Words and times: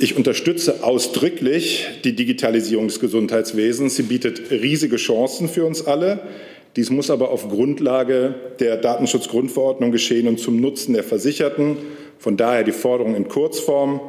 Ich 0.00 0.16
unterstütze 0.16 0.84
ausdrücklich 0.84 1.88
die 2.04 2.14
Digitalisierung 2.14 2.86
des 2.86 3.00
Gesundheitswesens. 3.00 3.96
Sie 3.96 4.04
bietet 4.04 4.52
riesige 4.52 4.94
Chancen 4.94 5.48
für 5.48 5.64
uns 5.64 5.84
alle. 5.84 6.20
Dies 6.76 6.90
muss 6.90 7.10
aber 7.10 7.32
auf 7.32 7.48
Grundlage 7.48 8.32
der 8.60 8.76
Datenschutzgrundverordnung 8.76 9.90
geschehen 9.90 10.28
und 10.28 10.38
zum 10.38 10.60
Nutzen 10.60 10.92
der 10.92 11.02
Versicherten. 11.02 11.78
Von 12.16 12.36
daher 12.36 12.62
die 12.62 12.70
Forderung 12.70 13.16
in 13.16 13.26
Kurzform, 13.26 14.00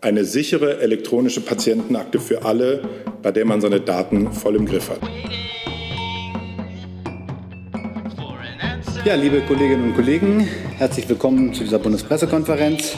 eine 0.00 0.24
sichere 0.24 0.80
elektronische 0.80 1.40
Patientenakte 1.40 2.18
für 2.18 2.44
alle, 2.44 2.82
bei 3.22 3.30
der 3.30 3.44
man 3.44 3.60
seine 3.60 3.80
Daten 3.80 4.32
voll 4.32 4.56
im 4.56 4.66
Griff 4.66 4.90
hat. 4.90 5.00
Ja, 9.04 9.14
liebe 9.14 9.40
Kolleginnen 9.42 9.90
und 9.90 9.94
Kollegen, 9.94 10.48
herzlich 10.76 11.08
willkommen 11.08 11.54
zu 11.54 11.62
dieser 11.62 11.78
Bundespressekonferenz 11.78 12.96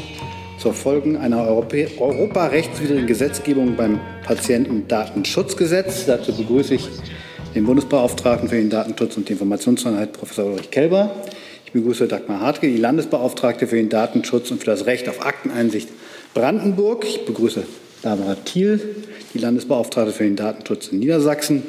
zur 0.59 0.75
Folgen 0.75 1.16
einer 1.16 1.46
Europä 1.46 1.88
europarechtswidrigen 1.98 3.07
Gesetzgebung 3.07 3.77
beim 3.77 4.00
Patientendatenschutzgesetz. 4.25 6.07
Dazu 6.07 6.36
begrüße 6.36 6.75
ich 6.75 6.89
den 7.54 7.64
Bundesbeauftragten 7.64 8.49
für 8.49 8.57
den 8.57 8.68
Datenschutz 8.68 9.16
und 9.16 9.29
die 9.29 9.32
Informationsfreiheit, 9.35 10.13
Professor 10.13 10.46
Ulrich 10.46 10.71
Kelber. 10.71 11.14
Ich 11.64 11.72
begrüße 11.72 12.08
Dagmar 12.08 12.40
Hartke, 12.40 12.66
die 12.66 12.76
Landesbeauftragte 12.76 13.66
für 13.66 13.76
den 13.76 13.89
Datenschutz 13.89 14.50
und 14.50 14.61
für 14.61 14.66
das 14.66 14.86
Recht 14.86 15.08
auf 15.08 15.25
Akteneinsicht 15.25 15.89
Brandenburg. 16.35 17.04
Ich 17.04 17.25
begrüße 17.25 17.63
Barbara 18.02 18.35
Thiel, 18.44 18.80
die 19.35 19.38
Landesbeauftragte 19.38 20.13
für 20.13 20.25
den 20.25 20.36
Datenschutz 20.36 20.88
in 20.88 20.99
Niedersachsen 20.99 21.63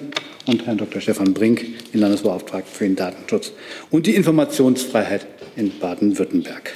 und 0.48 0.66
Herrn 0.66 0.78
Dr. 0.78 1.02
Stefan 1.02 1.34
Brink, 1.34 1.92
den 1.92 2.02
Landesbeauftragten 2.02 2.74
für 2.74 2.86
den 2.86 2.96
Datenschutz 2.96 3.52
und 3.92 4.08
die 4.08 4.16
Informationsfreiheit 4.16 5.28
in 5.56 5.78
Baden-Württemberg. 5.80 6.74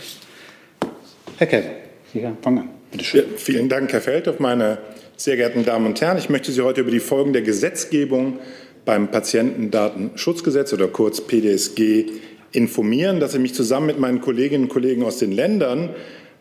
Herr 1.38 1.48
Kelber. 1.48 1.84
Fangen 2.13 2.59
an. 2.59 2.70
Bitte 2.91 3.03
schön. 3.03 3.22
Ja, 3.22 3.38
vielen 3.38 3.70
Dank, 3.70 3.91
Herr 3.91 4.02
Feldhoff. 4.02 4.40
Meine 4.40 4.77
sehr 5.17 5.35
geehrten 5.35 5.66
Damen 5.66 5.88
und 5.88 5.99
Herren, 5.99 6.20
ich 6.20 6.30
möchte 6.30 6.52
Sie 6.52 6.62
heute 6.62 6.81
über 6.81 6.91
die 6.91 6.99
Folgen 6.99 7.34
der 7.34 7.41
Gesetzgebung 7.41 8.38
beim 8.85 9.10
Patientendatenschutzgesetz 9.10 10.73
oder 10.73 10.88
kurz 10.88 11.21
PDSG 11.21 12.05
informieren, 12.51 13.20
dass 13.20 13.34
ich 13.34 13.40
mich 13.40 13.55
zusammen 13.55 13.88
mit 13.88 13.99
meinen 13.99 14.21
Kolleginnen 14.21 14.65
und 14.65 14.70
Kollegen 14.70 15.04
aus 15.04 15.18
den 15.18 15.32
Ländern 15.32 15.90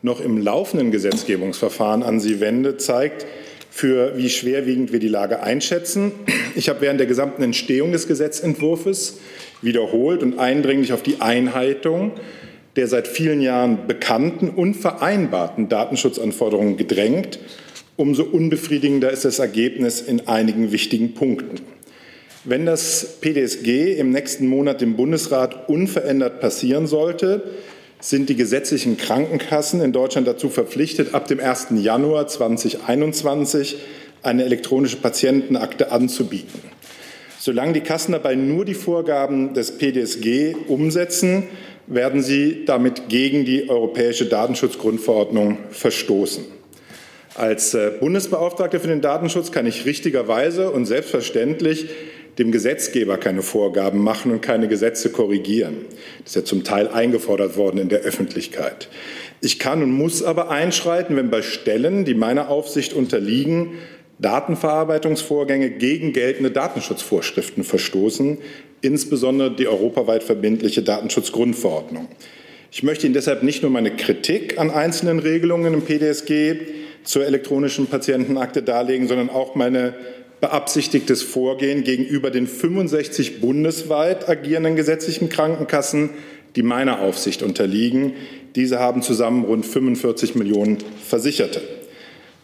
noch 0.02 0.20
im 0.20 0.36
laufenden 0.36 0.91
Gesetzgebungsverfahren 0.91 2.02
an 2.02 2.20
Sie 2.20 2.41
wende, 2.41 2.77
zeigt, 2.77 3.25
für 3.70 4.19
wie 4.19 4.28
schwerwiegend 4.28 4.92
wir 4.92 4.98
die 4.98 5.08
Lage 5.08 5.42
einschätzen. 5.42 6.12
Ich 6.54 6.69
habe 6.69 6.82
während 6.82 7.00
der 7.00 7.06
gesamten 7.06 7.42
Entstehung 7.42 7.92
des 7.92 8.06
Gesetzentwurfs 8.06 9.20
wiederholt 9.62 10.22
und 10.22 10.38
eindringlich 10.38 10.92
auf 10.92 11.02
die 11.02 11.22
Einhaltung 11.22 12.12
der 12.77 12.87
seit 12.87 13.06
vielen 13.06 13.41
Jahren 13.41 13.87
bekannten 13.87 14.48
und 14.48 14.75
vereinbarten 14.75 15.69
Datenschutzanforderungen 15.69 16.77
gedrängt. 16.77 17.39
Umso 17.97 18.23
unbefriedigender 18.23 19.11
ist 19.11 19.25
das 19.25 19.39
Ergebnis 19.39 20.01
in 20.01 20.27
einigen 20.27 20.73
wichtigen 20.73 21.15
Punkten. 21.15 21.61
Wenn 22.45 22.67
das 22.67 23.19
PDSG 23.20 23.93
im 23.98 24.11
nächsten 24.11 24.48
Monat 24.48 24.81
dem 24.81 24.97
Bundesrat 24.97 25.69
unverändert 25.69 26.41
passieren 26.41 26.87
sollte, 26.87 27.43
sind 28.00 28.28
die 28.28 28.34
gesetzlichen 28.34 28.97
Krankenkassen 28.97 29.81
in 29.81 29.93
Deutschland 29.93 30.27
dazu 30.27 30.48
verpflichtet, 30.48 31.15
ab 31.15 31.28
dem 31.28 31.39
1. 31.39 31.69
Januar 31.77 32.27
2021 32.27 33.77
eine 34.25 34.45
elektronische 34.45 34.97
Patientenakte 34.97 35.93
anzubieten. 35.93 36.61
Solange 37.39 37.75
die 37.75 37.81
Kassen 37.81 38.12
dabei 38.12 38.34
nur 38.34 38.65
die 38.65 38.75
Vorgaben 38.75 39.55
des 39.55 39.78
PDSG 39.78 40.55
umsetzen, 40.69 41.45
werden 41.94 42.22
sie 42.22 42.64
damit 42.64 43.08
gegen 43.08 43.44
die 43.44 43.68
Europäische 43.68 44.26
Datenschutzgrundverordnung 44.26 45.58
verstoßen. 45.70 46.44
Als 47.34 47.74
äh, 47.74 47.92
Bundesbeauftragter 47.98 48.80
für 48.80 48.88
den 48.88 49.00
Datenschutz 49.00 49.52
kann 49.52 49.66
ich 49.66 49.86
richtigerweise 49.86 50.70
und 50.70 50.86
selbstverständlich 50.86 51.88
dem 52.38 52.50
Gesetzgeber 52.50 53.18
keine 53.18 53.42
Vorgaben 53.42 54.02
machen 54.02 54.32
und 54.32 54.40
keine 54.40 54.68
Gesetze 54.68 55.10
korrigieren. 55.10 55.84
Das 56.20 56.28
ist 56.31 56.36
ja 56.36 56.44
zum 56.44 56.64
Teil 56.64 56.88
eingefordert 56.88 57.56
worden 57.56 57.78
in 57.78 57.88
der 57.88 58.00
Öffentlichkeit. 58.00 58.88
Ich 59.41 59.58
kann 59.58 59.82
und 59.82 59.92
muss 59.92 60.22
aber 60.22 60.50
einschreiten, 60.50 61.16
wenn 61.16 61.31
bei 61.31 61.42
Stellen, 61.42 62.04
die 62.04 62.14
meiner 62.14 62.48
Aufsicht 62.48 62.94
unterliegen, 62.94 63.72
Datenverarbeitungsvorgänge 64.19 65.70
gegen 65.70 66.12
geltende 66.12 66.50
Datenschutzvorschriften 66.50 67.64
verstoßen, 67.64 68.38
insbesondere 68.82 69.54
die 69.54 69.69
europaweit 69.69 70.22
verbindliche 70.22 70.82
Datenschutzgrundverordnung. 70.82 72.09
Ich 72.70 72.82
möchte 72.82 73.06
Ihnen 73.06 73.15
deshalb 73.15 73.43
nicht 73.43 73.62
nur 73.62 73.70
meine 73.70 73.97
Kritik 73.97 74.59
an 74.59 74.70
einzelnen 74.70 75.19
Regelungen 75.19 75.75
im 75.75 75.82
PDSG 75.82 76.56
zur 77.04 77.26
elektronischen 77.26 77.87
Patientenakte 77.87 78.62
darlegen, 78.62 79.09
sondern 79.09 79.31
auch 79.31 79.54
meine 79.54 79.94
beabsichtigtes 80.41 81.22
Vorgehen 81.22 81.84
gegenüber 81.84 82.31
den 82.31 82.47
65 82.47 83.41
bundesweit 83.41 84.28
agierenden 84.28 84.75
gesetzlichen 84.75 85.28
Krankenkassen, 85.28 86.10
die 86.56 86.62
meiner 86.62 87.00
Aufsicht 87.00 87.43
unterliegen. 87.43 88.14
Diese 88.56 88.81
haben 88.81 89.03
zusammen 89.03 89.44
rund 89.44 89.64
45 89.64 90.34
Millionen 90.34 90.78
Versicherte. 91.03 91.60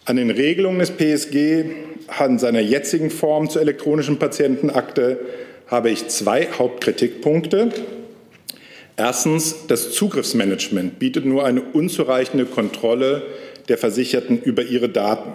An 0.05 0.15
den 0.15 0.31
Regelungen 0.31 0.79
des 0.79 0.91
PSG 0.91 1.65
an 2.07 2.39
seiner 2.39 2.61
jetzigen 2.61 3.09
Form 3.09 3.49
zur 3.49 3.61
elektronischen 3.61 4.17
Patientenakte 4.17 5.19
habe 5.69 5.89
ich 5.89 6.07
zwei 6.07 6.47
Hauptkritikpunkte. 6.57 7.69
Erstens, 8.97 9.67
das 9.67 9.91
Zugriffsmanagement 9.91 10.99
bietet 10.99 11.25
nur 11.25 11.45
eine 11.45 11.61
unzureichende 11.61 12.45
Kontrolle 12.45 13.23
der 13.69 13.77
Versicherten 13.77 14.41
über 14.41 14.63
ihre 14.63 14.89
Daten. 14.89 15.31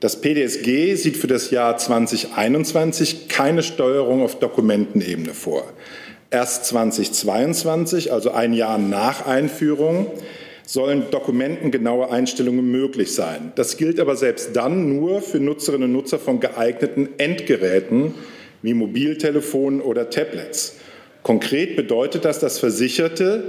Das 0.00 0.20
PDSG 0.20 0.94
sieht 0.94 1.16
für 1.16 1.26
das 1.26 1.50
Jahr 1.50 1.76
2021 1.76 3.28
keine 3.28 3.62
Steuerung 3.62 4.22
auf 4.22 4.38
Dokumentenebene 4.38 5.32
vor. 5.32 5.64
Erst 6.30 6.66
2022, 6.66 8.12
also 8.12 8.30
ein 8.30 8.52
Jahr 8.52 8.78
nach 8.78 9.26
Einführung, 9.26 10.08
sollen 10.66 11.04
dokumentengenaue 11.10 12.10
Einstellungen 12.10 12.70
möglich 12.70 13.14
sein. 13.14 13.52
Das 13.54 13.78
gilt 13.78 13.98
aber 13.98 14.16
selbst 14.16 14.54
dann 14.54 14.94
nur 14.94 15.22
für 15.22 15.40
Nutzerinnen 15.40 15.84
und 15.84 15.92
Nutzer 15.92 16.18
von 16.18 16.40
geeigneten 16.40 17.08
Endgeräten, 17.16 18.14
wie 18.62 18.74
Mobiltelefonen 18.74 19.80
oder 19.80 20.10
Tablets. 20.10 20.76
Konkret 21.22 21.76
bedeutet 21.76 22.24
das, 22.24 22.38
dass 22.38 22.58
Versicherte, 22.58 23.44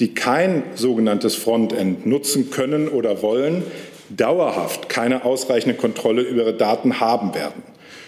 die 0.00 0.14
kein 0.14 0.62
sogenanntes 0.74 1.34
Frontend 1.34 2.06
nutzen 2.06 2.50
können 2.50 2.88
oder 2.88 3.22
wollen, 3.22 3.62
dauerhaft 4.10 4.88
keine 4.88 5.24
ausreichende 5.24 5.76
Kontrolle 5.76 6.22
über 6.22 6.42
ihre 6.42 6.54
Daten 6.54 7.00
haben 7.00 7.34
werden. 7.34 7.62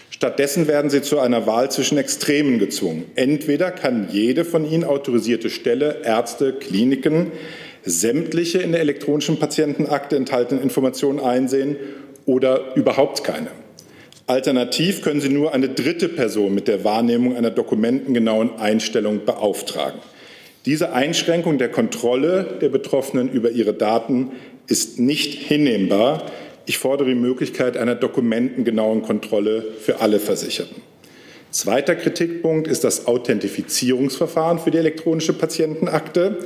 Stattdessen 0.09 0.67
werden 0.67 0.89
sie 0.89 1.01
zu 1.01 1.19
einer 1.19 1.45
Wahl 1.45 1.69
zwischen 1.69 1.97
Extremen 1.97 2.59
gezwungen. 2.59 3.05
Entweder 3.15 3.71
kann 3.71 4.07
jede 4.09 4.45
von 4.45 4.69
ihnen 4.69 4.83
autorisierte 4.83 5.49
Stelle, 5.49 6.01
Ärzte, 6.03 6.53
Kliniken 6.53 7.31
sämtliche 7.83 8.59
in 8.59 8.71
der 8.71 8.81
elektronischen 8.81 9.39
Patientenakte 9.39 10.15
enthaltenen 10.15 10.63
Informationen 10.63 11.19
einsehen 11.19 11.77
oder 12.25 12.75
überhaupt 12.75 13.23
keine. 13.23 13.47
Alternativ 14.27 15.01
können 15.01 15.21
Sie 15.21 15.29
nur 15.29 15.53
eine 15.53 15.69
dritte 15.69 16.09
Person 16.09 16.53
mit 16.53 16.67
der 16.67 16.83
Wahrnehmung 16.83 17.37
einer 17.37 17.49
dokumentengenauen 17.49 18.59
Einstellung 18.59 19.23
beauftragen. 19.23 20.01
Diese 20.65 20.91
Einschränkung 20.91 21.57
der 21.57 21.69
Kontrolle 21.69 22.57
der 22.59 22.67
Betroffenen 22.67 23.31
über 23.31 23.51
ihre 23.51 23.73
Daten 23.73 24.31
ist 24.67 24.99
nicht 24.99 25.33
hinnehmbar. 25.33 26.25
Ich 26.65 26.77
fordere 26.77 27.07
die 27.07 27.15
Möglichkeit 27.15 27.77
einer 27.77 27.95
dokumentengenauen 27.95 29.01
Kontrolle 29.01 29.63
für 29.79 30.01
alle 30.01 30.19
Versicherten. 30.19 30.81
Zweiter 31.51 31.95
Kritikpunkt 31.95 32.67
ist 32.67 32.83
das 32.83 33.07
Authentifizierungsverfahren 33.07 34.59
für 34.59 34.71
die 34.71 34.79
elektronische 34.79 35.31
Patientenakte. 35.31 36.39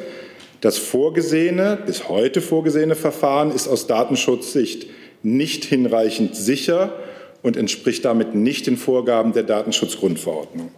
Das 0.61 0.77
vorgesehene, 0.77 1.79
bis 1.83 2.07
heute 2.09 2.41
vorgesehene 2.41 2.93
Verfahren 2.93 3.51
ist 3.51 3.67
aus 3.67 3.87
Datenschutzsicht 3.87 4.85
nicht 5.23 5.65
hinreichend 5.65 6.35
sicher 6.35 6.93
und 7.43 7.57
entspricht 7.57 8.05
damit 8.05 8.35
nicht 8.35 8.67
den 8.67 8.77
Vorgaben 8.77 9.33
der 9.33 9.43
Datenschutzgrundverordnung. 9.43 10.71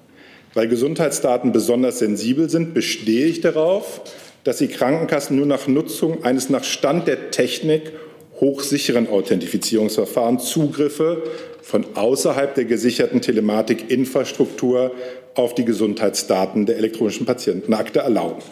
Weil 0.53 0.67
Gesundheitsdaten 0.67 1.51
besonders 1.51 1.99
sensibel 1.99 2.49
sind, 2.49 2.73
bestehe 2.73 3.25
ich 3.25 3.41
darauf, 3.41 4.01
dass 4.43 4.57
die 4.57 4.67
Krankenkassen 4.67 5.35
nur 5.35 5.45
nach 5.45 5.67
Nutzung 5.67 6.23
eines 6.23 6.49
nach 6.49 6.63
Stand 6.63 7.07
der 7.07 7.31
Technik 7.31 7.91
hochsicheren 8.39 9.09
Authentifizierungsverfahrens 9.09 10.49
Zugriffe 10.49 11.23
von 11.61 11.85
außerhalb 11.95 12.53
der 12.53 12.65
gesicherten 12.65 13.21
Telematikinfrastruktur 13.21 14.91
auf 15.35 15.55
die 15.55 15.65
Gesundheitsdaten 15.65 16.65
der 16.65 16.77
elektronischen 16.77 17.25
Patientenakte 17.25 17.99
erlauben. 17.99 18.43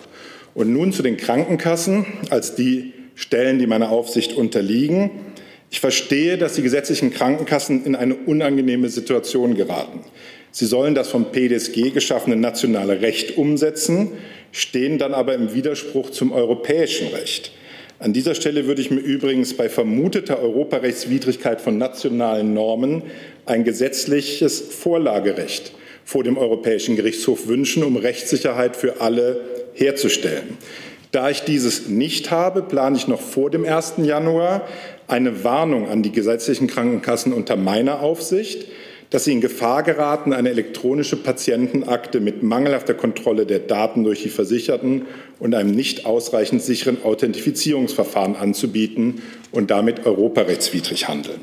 Und 0.53 0.71
nun 0.71 0.93
zu 0.93 1.03
den 1.03 1.17
Krankenkassen 1.17 2.05
als 2.29 2.55
die 2.55 2.93
Stellen, 3.15 3.59
die 3.59 3.67
meiner 3.67 3.91
Aufsicht 3.91 4.33
unterliegen. 4.33 5.11
Ich 5.71 5.79
verstehe, 5.79 6.38
dass 6.38 6.56
die 6.56 6.62
gesetzlichen 6.62 7.12
Krankenkassen 7.12 7.85
in 7.85 7.95
eine 7.95 8.13
unangenehme 8.13 8.89
Situation 8.89 9.56
geraten. 9.56 10.01
Sie 10.51 10.65
sollen 10.65 10.95
das 10.95 11.07
vom 11.07 11.31
PDSG 11.31 11.91
geschaffene 11.91 12.35
nationale 12.35 13.01
Recht 13.01 13.38
umsetzen, 13.38 14.12
stehen 14.51 14.97
dann 14.97 15.13
aber 15.13 15.33
im 15.33 15.53
Widerspruch 15.53 16.09
zum 16.09 16.33
europäischen 16.33 17.07
Recht. 17.07 17.53
An 18.00 18.12
dieser 18.12 18.35
Stelle 18.35 18.68
würde 18.68 18.81
ich 18.81 18.91
mir 18.91 19.00
übrigens 19.00 19.53
bei 19.53 19.69
vermuteter 19.69 20.41
Europarechtswidrigkeit 20.41 21.62
von 21.62 21.77
nationalen 21.77 22.53
Normen 22.53 23.03
ein 23.45 23.63
gesetzliches 23.63 24.59
Vorlagerecht 24.59 25.71
vor 26.03 26.25
dem 26.25 26.38
Europäischen 26.38 26.97
Gerichtshof 26.97 27.47
wünschen, 27.47 27.83
um 27.83 27.95
Rechtssicherheit 27.95 28.75
für 28.75 29.00
alle 29.00 29.39
herzustellen. 29.73 30.57
Da 31.11 31.29
ich 31.29 31.41
dieses 31.41 31.89
nicht 31.89 32.31
habe, 32.31 32.61
plane 32.61 32.95
ich 32.95 33.07
noch 33.07 33.19
vor 33.19 33.49
dem 33.49 33.65
1. 33.65 33.95
Januar 33.97 34.65
eine 35.07 35.43
Warnung 35.43 35.89
an 35.89 36.03
die 36.03 36.13
gesetzlichen 36.13 36.67
Krankenkassen 36.67 37.33
unter 37.33 37.57
meiner 37.57 37.99
Aufsicht, 37.99 38.67
dass 39.09 39.25
sie 39.25 39.33
in 39.33 39.41
Gefahr 39.41 39.83
geraten, 39.83 40.31
eine 40.31 40.49
elektronische 40.49 41.17
Patientenakte 41.17 42.21
mit 42.21 42.43
mangelhafter 42.43 42.93
Kontrolle 42.93 43.45
der 43.45 43.59
Daten 43.59 44.05
durch 44.05 44.23
die 44.23 44.29
Versicherten 44.29 45.01
und 45.37 45.53
einem 45.53 45.71
nicht 45.71 46.05
ausreichend 46.05 46.61
sicheren 46.61 47.03
Authentifizierungsverfahren 47.03 48.37
anzubieten 48.37 49.21
und 49.51 49.69
damit 49.69 50.05
europarechtswidrig 50.05 51.09
handeln. 51.09 51.41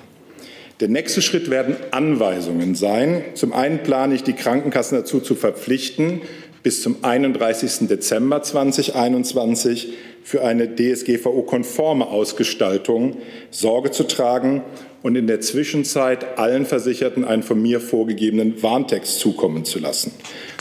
Der 0.80 0.88
nächste 0.88 1.20
Schritt 1.20 1.50
werden 1.50 1.76
Anweisungen 1.90 2.74
sein. 2.74 3.24
Zum 3.34 3.52
einen 3.52 3.82
plane 3.82 4.14
ich, 4.14 4.22
die 4.22 4.32
Krankenkassen 4.32 4.96
dazu 4.96 5.20
zu 5.20 5.34
verpflichten, 5.34 6.22
bis 6.62 6.82
zum 6.82 6.96
31. 7.02 7.88
Dezember 7.88 8.42
2021 8.42 9.92
für 10.22 10.44
eine 10.44 10.74
DSGVO-konforme 10.74 12.06
Ausgestaltung 12.06 13.16
Sorge 13.50 13.90
zu 13.90 14.04
tragen 14.04 14.62
und 15.02 15.16
in 15.16 15.26
der 15.26 15.40
Zwischenzeit 15.40 16.38
allen 16.38 16.66
Versicherten 16.66 17.24
einen 17.24 17.42
von 17.42 17.60
mir 17.62 17.80
vorgegebenen 17.80 18.62
Warntext 18.62 19.20
zukommen 19.20 19.64
zu 19.64 19.78
lassen. 19.78 20.12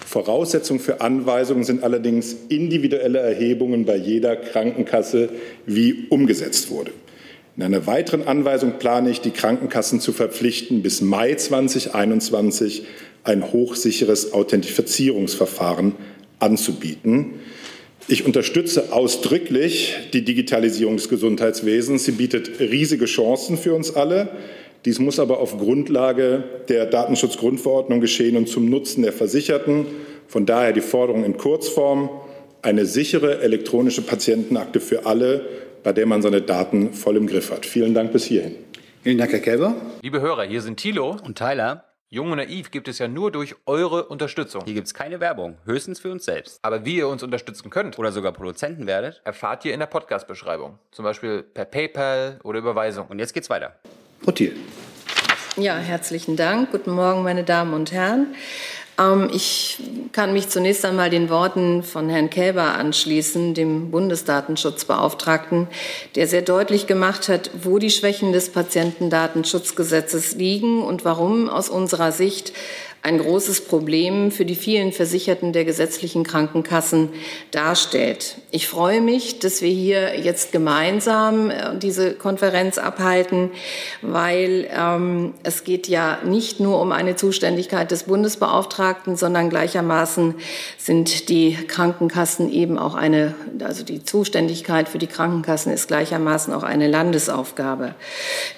Voraussetzung 0.05 0.79
für 0.79 1.01
Anweisungen 1.01 1.63
sind 1.63 1.83
allerdings 1.83 2.35
individuelle 2.47 3.19
Erhebungen 3.19 3.85
bei 3.85 3.97
jeder 3.97 4.37
Krankenkasse, 4.37 5.29
wie 5.65 6.05
umgesetzt 6.09 6.69
wurde. 6.69 6.91
In 7.57 7.63
einer 7.63 7.87
weiteren 7.87 8.27
Anweisung 8.27 8.73
plane 8.77 9.09
ich, 9.09 9.19
die 9.19 9.31
Krankenkassen 9.31 9.99
zu 9.99 10.13
verpflichten, 10.13 10.83
bis 10.83 11.01
Mai 11.01 11.33
2021 11.33 12.83
ein 13.23 13.51
hochsicheres 13.51 14.31
Authentifizierungsverfahren 14.31 15.95
anzubieten. 16.37 17.39
Ich 18.07 18.27
unterstütze 18.27 18.93
ausdrücklich 18.93 19.95
die 20.13 20.23
Digitalisierung 20.23 20.97
des 20.97 21.09
Gesundheitswesens. 21.09 22.05
Sie 22.05 22.11
bietet 22.11 22.59
riesige 22.59 23.05
Chancen 23.05 23.57
für 23.57 23.73
uns 23.73 23.95
alle. 23.95 24.29
Dies 24.85 24.99
muss 24.99 25.19
aber 25.19 25.39
auf 25.39 25.57
Grundlage 25.57 26.43
der 26.69 26.85
Datenschutzgrundverordnung 26.85 28.01
geschehen 28.01 28.37
und 28.37 28.47
zum 28.47 28.69
Nutzen 28.69 29.01
der 29.01 29.13
Versicherten. 29.13 29.87
Von 30.27 30.45
daher 30.45 30.73
die 30.73 30.81
Forderung 30.81 31.25
in 31.25 31.37
Kurzform, 31.37 32.11
eine 32.61 32.85
sichere 32.85 33.41
elektronische 33.41 34.03
Patientenakte 34.03 34.79
für 34.79 35.07
alle, 35.07 35.66
bei 35.87 35.93
der 35.93 36.05
man 36.05 36.21
seine 36.21 36.41
Daten 36.41 36.91
voll 36.91 37.15
im 37.15 37.27
Griff 37.27 37.49
hat. 37.49 37.65
Vielen 37.65 37.93
Dank 37.93 38.11
bis 38.11 38.25
hierhin. 38.25 38.55
Vielen 39.03 39.17
Dank, 39.17 39.31
Herr 39.31 39.39
Kelber. 39.39 39.73
Liebe 40.01 40.19
Hörer, 40.19 40.43
hier 40.43 40.59
sind 40.59 40.75
Thilo 40.75 41.15
und 41.23 41.37
Tyler. 41.37 41.85
Jung 42.09 42.29
und 42.29 42.39
naiv 42.39 42.71
gibt 42.71 42.89
es 42.89 42.99
ja 42.99 43.07
nur 43.07 43.31
durch 43.31 43.55
eure 43.65 44.03
Unterstützung. 44.07 44.63
Hier 44.65 44.73
gibt 44.73 44.87
es 44.87 44.93
keine 44.93 45.21
Werbung, 45.21 45.59
höchstens 45.63 46.01
für 46.01 46.11
uns 46.11 46.25
selbst. 46.25 46.59
Aber 46.61 46.83
wie 46.83 46.97
ihr 46.97 47.07
uns 47.07 47.23
unterstützen 47.23 47.69
könnt 47.69 47.97
oder 47.97 48.11
sogar 48.11 48.33
Produzenten 48.33 48.85
werdet, 48.85 49.21
erfahrt 49.23 49.63
ihr 49.63 49.73
in 49.73 49.79
der 49.79 49.87
Podcast-Beschreibung. 49.87 50.77
Zum 50.91 51.05
Beispiel 51.05 51.41
per 51.41 51.63
PayPal 51.63 52.41
oder 52.43 52.59
Überweisung. 52.59 53.07
Und 53.07 53.19
jetzt 53.19 53.33
geht's 53.33 53.49
weiter. 53.49 53.79
Rotier. 54.27 54.51
Ja, 55.55 55.77
herzlichen 55.77 56.35
Dank. 56.35 56.73
Guten 56.73 56.91
Morgen, 56.91 57.23
meine 57.23 57.45
Damen 57.45 57.73
und 57.73 57.93
Herren. 57.93 58.35
Ähm, 58.99 59.29
ich 59.31 59.77
kann 60.11 60.33
mich 60.33 60.49
zunächst 60.49 60.85
einmal 60.85 61.09
den 61.09 61.29
Worten 61.29 61.83
von 61.83 62.09
Herrn 62.09 62.29
Kälber 62.29 62.75
anschließen, 62.75 63.53
dem 63.53 63.91
Bundesdatenschutzbeauftragten, 63.91 65.67
der 66.15 66.27
sehr 66.27 66.41
deutlich 66.41 66.87
gemacht 66.87 67.29
hat, 67.29 67.51
wo 67.61 67.77
die 67.77 67.91
Schwächen 67.91 68.33
des 68.33 68.49
Patientendatenschutzgesetzes 68.49 70.35
liegen 70.35 70.81
und 70.83 71.05
warum 71.05 71.49
aus 71.49 71.69
unserer 71.69 72.11
Sicht 72.11 72.53
ein 73.03 73.19
großes 73.19 73.61
Problem 73.61 74.31
für 74.31 74.43
die 74.43 74.55
vielen 74.55 74.91
Versicherten 74.91 75.53
der 75.53 75.65
gesetzlichen 75.65 76.23
Krankenkassen 76.23 77.09
darstellt. 77.51 78.35
Ich 78.51 78.67
freue 78.67 79.01
mich, 79.01 79.39
dass 79.39 79.61
wir 79.61 79.69
hier 79.69 80.19
jetzt 80.19 80.51
gemeinsam 80.51 81.49
äh, 81.49 81.77
diese 81.77 82.13
Konferenz 82.13 82.77
abhalten, 82.77 83.51
weil 84.01 84.67
ähm, 84.75 85.33
es 85.43 85.63
geht 85.63 85.87
ja 85.87 86.19
nicht 86.25 86.59
nur 86.59 86.81
um 86.81 86.91
eine 86.91 87.15
Zuständigkeit 87.15 87.91
des 87.91 88.03
Bundesbeauftragten, 88.03 89.15
sondern 89.15 89.49
gleichermaßen 89.49 90.35
sind 90.77 91.29
die 91.29 91.53
Krankenkassen 91.67 92.51
eben 92.51 92.77
auch 92.77 92.95
eine, 92.95 93.35
also 93.63 93.83
die 93.83 94.03
Zuständigkeit 94.03 94.89
für 94.89 94.97
die 94.97 95.07
Krankenkassen 95.07 95.71
ist 95.71 95.87
gleichermaßen 95.87 96.53
auch 96.53 96.63
eine 96.63 96.87
Landesaufgabe. 96.87 97.95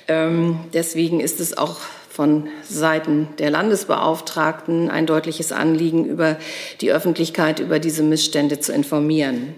Ähm, 0.08 0.60
deswegen 0.74 1.20
ist 1.20 1.40
es 1.40 1.58
auch 1.58 1.78
von 2.20 2.50
Seiten 2.68 3.30
der 3.38 3.50
Landesbeauftragten 3.50 4.90
ein 4.90 5.06
deutliches 5.06 5.54
Anliegen, 5.54 6.04
über 6.04 6.36
die 6.82 6.92
Öffentlichkeit 6.92 7.62
über 7.62 7.80
diese 7.80 8.04
Missstände 8.04 8.60
zu 8.60 8.74
informieren. 8.74 9.56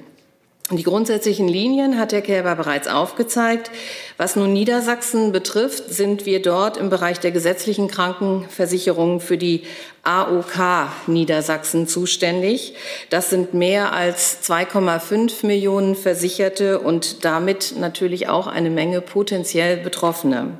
Die 0.70 0.84
grundsätzlichen 0.84 1.48
Linien 1.48 1.98
hat 1.98 2.14
Herr 2.14 2.22
Kälber 2.22 2.56
bereits 2.56 2.88
aufgezeigt. 2.88 3.72
Was 4.18 4.36
nun 4.36 4.54
Niedersachsen 4.54 5.32
betrifft, 5.32 5.92
sind 5.92 6.28
wir 6.28 6.40
dort 6.40 6.78
im 6.78 6.92
Bereich 6.92 7.20
der 7.20 7.32
gesetzlichen 7.32 7.88
Krankenversicherung 7.88 9.22
für 9.22 9.40
die 9.40 9.64
AOK 10.04 10.90
Niedersachsen 11.06 11.88
zuständig. 11.88 12.74
Das 13.12 13.30
sind 13.30 13.54
mehr 13.54 13.94
als 13.94 14.40
2,5 14.44 15.46
Millionen 15.46 15.96
Versicherte 15.96 16.80
und 16.80 17.24
damit 17.24 17.76
natürlich 17.78 18.28
auch 18.28 18.48
eine 18.48 18.72
Menge 18.72 19.02
potenziell 19.02 19.78
Betroffene. 19.78 20.58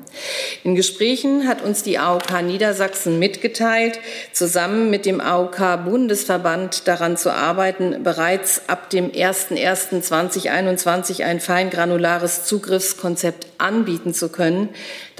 In 0.62 0.76
Gesprächen 0.76 1.48
hat 1.48 1.60
uns 1.60 1.82
die 1.82 1.98
AOK 1.98 2.40
Niedersachsen 2.42 3.18
mitgeteilt, 3.18 3.98
zusammen 4.32 4.90
mit 4.90 5.06
dem 5.06 5.20
AOK 5.20 5.86
Bundesverband 5.86 6.86
daran 6.86 7.16
zu 7.16 7.34
arbeiten, 7.34 8.04
bereits 8.04 8.68
ab 8.68 8.90
dem 8.90 9.10
01.01.2021 9.10 11.24
ein 11.24 11.40
feingranulares 11.40 12.44
Zugriffskonzept 12.44 13.48
anbieten 13.58 14.14
zu 14.14 14.28
können. 14.28 14.68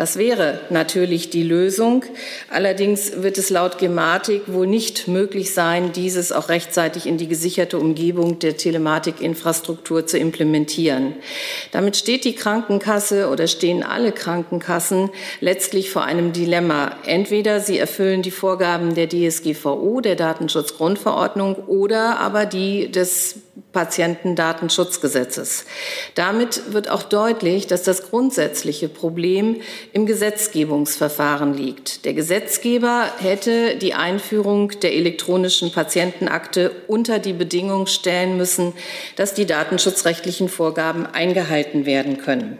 Das 0.02 0.16
wäre 0.16 0.58
natürlich 0.68 1.30
die 1.30 1.44
Lösung. 1.44 2.04
Allerdings 2.50 3.22
wird 3.22 3.38
es 3.38 3.50
laut 3.50 3.78
Gematik 3.78 4.52
wohl 4.52 4.66
nicht 4.66 5.06
möglich 5.06 5.54
sein, 5.54 5.92
dieses 5.92 6.32
auch 6.32 6.48
rechtzeitig 6.48 7.06
in 7.06 7.18
die 7.18 7.28
gesicherte 7.28 7.78
Umgebung 7.78 8.40
der 8.40 8.56
Telematikinfrastruktur 8.56 10.04
zu 10.04 10.18
implementieren. 10.18 11.14
Damit 11.70 11.96
steht 11.96 12.24
die 12.24 12.34
Krankenkasse 12.34 13.28
oder 13.28 13.46
stehen 13.46 13.84
alle 13.84 14.10
Krankenkassen 14.10 15.10
letztlich 15.38 15.90
vor 15.90 16.02
einem 16.02 16.32
Dilemma. 16.32 16.96
Entweder 17.06 17.60
sie 17.60 17.78
erfüllen 17.78 18.22
die 18.22 18.32
Vorgaben 18.32 18.96
der 18.96 19.08
DSGVO, 19.08 20.00
der 20.00 20.16
Datenschutzgrundverordnung, 20.16 21.54
oder 21.68 22.18
aber 22.18 22.44
die 22.44 22.90
des 22.90 23.36
Patientendatenschutzgesetzes. 23.72 25.64
Damit 26.14 26.72
wird 26.72 26.90
auch 26.90 27.02
deutlich, 27.02 27.66
dass 27.66 27.82
das 27.82 28.10
grundsätzliche 28.10 28.88
Problem 28.88 29.62
im 29.92 30.06
Gesetzgebungsverfahren 30.06 31.54
liegt. 31.54 32.04
Der 32.04 32.12
Gesetzgeber 32.12 33.10
hätte 33.18 33.76
die 33.76 33.94
Einführung 33.94 34.78
der 34.80 34.94
elektronischen 34.94 35.72
Patientenakte 35.72 36.70
unter 36.86 37.18
die 37.18 37.32
Bedingung 37.32 37.86
stellen 37.86 38.36
müssen, 38.36 38.74
dass 39.16 39.34
die 39.34 39.46
datenschutzrechtlichen 39.46 40.48
Vorgaben 40.48 41.06
eingehalten 41.06 41.86
werden 41.86 42.18
können. 42.18 42.58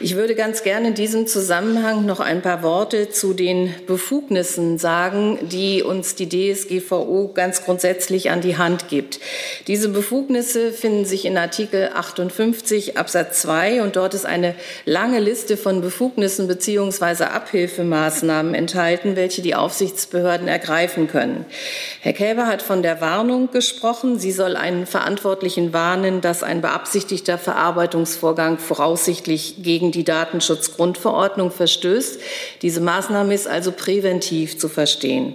Ich 0.00 0.16
würde 0.16 0.34
ganz 0.34 0.62
gerne 0.62 0.88
in 0.88 0.94
diesem 0.94 1.26
Zusammenhang 1.26 2.06
noch 2.06 2.20
ein 2.20 2.42
paar 2.42 2.62
Worte 2.62 3.10
zu 3.10 3.34
den 3.34 3.74
Befugnissen 3.86 4.78
sagen, 4.78 5.38
die 5.42 5.82
uns 5.82 6.14
die 6.14 6.28
DSGVO 6.28 7.32
ganz 7.34 7.64
grundsätzlich 7.64 8.30
an 8.30 8.40
die 8.40 8.56
Hand 8.56 8.88
gibt. 8.88 9.20
Diese 9.66 9.88
Befugnisse 9.88 10.39
finden 10.42 11.04
sich 11.04 11.24
in 11.24 11.36
Artikel 11.36 11.90
58 11.94 12.96
Absatz 12.96 13.42
2 13.42 13.82
und 13.82 13.96
dort 13.96 14.14
ist 14.14 14.26
eine 14.26 14.54
lange 14.84 15.20
Liste 15.20 15.56
von 15.56 15.80
Befugnissen 15.80 16.48
bzw. 16.48 17.24
Abhilfemaßnahmen 17.24 18.54
enthalten, 18.54 19.16
welche 19.16 19.42
die 19.42 19.54
Aufsichtsbehörden 19.54 20.48
ergreifen 20.48 21.08
können. 21.08 21.44
Herr 22.00 22.12
Kälber 22.12 22.46
hat 22.46 22.62
von 22.62 22.82
der 22.82 23.00
Warnung 23.00 23.50
gesprochen. 23.50 24.18
Sie 24.18 24.32
soll 24.32 24.56
einen 24.56 24.86
Verantwortlichen 24.86 25.72
warnen, 25.72 26.20
dass 26.20 26.42
ein 26.42 26.60
beabsichtigter 26.60 27.36
Verarbeitungsvorgang 27.36 28.58
voraussichtlich 28.58 29.62
gegen 29.62 29.92
die 29.92 30.04
Datenschutzgrundverordnung 30.04 31.50
verstößt. 31.50 32.20
Diese 32.62 32.80
Maßnahme 32.80 33.34
ist 33.34 33.48
also 33.48 33.72
präventiv 33.72 34.58
zu 34.58 34.68
verstehen. 34.68 35.34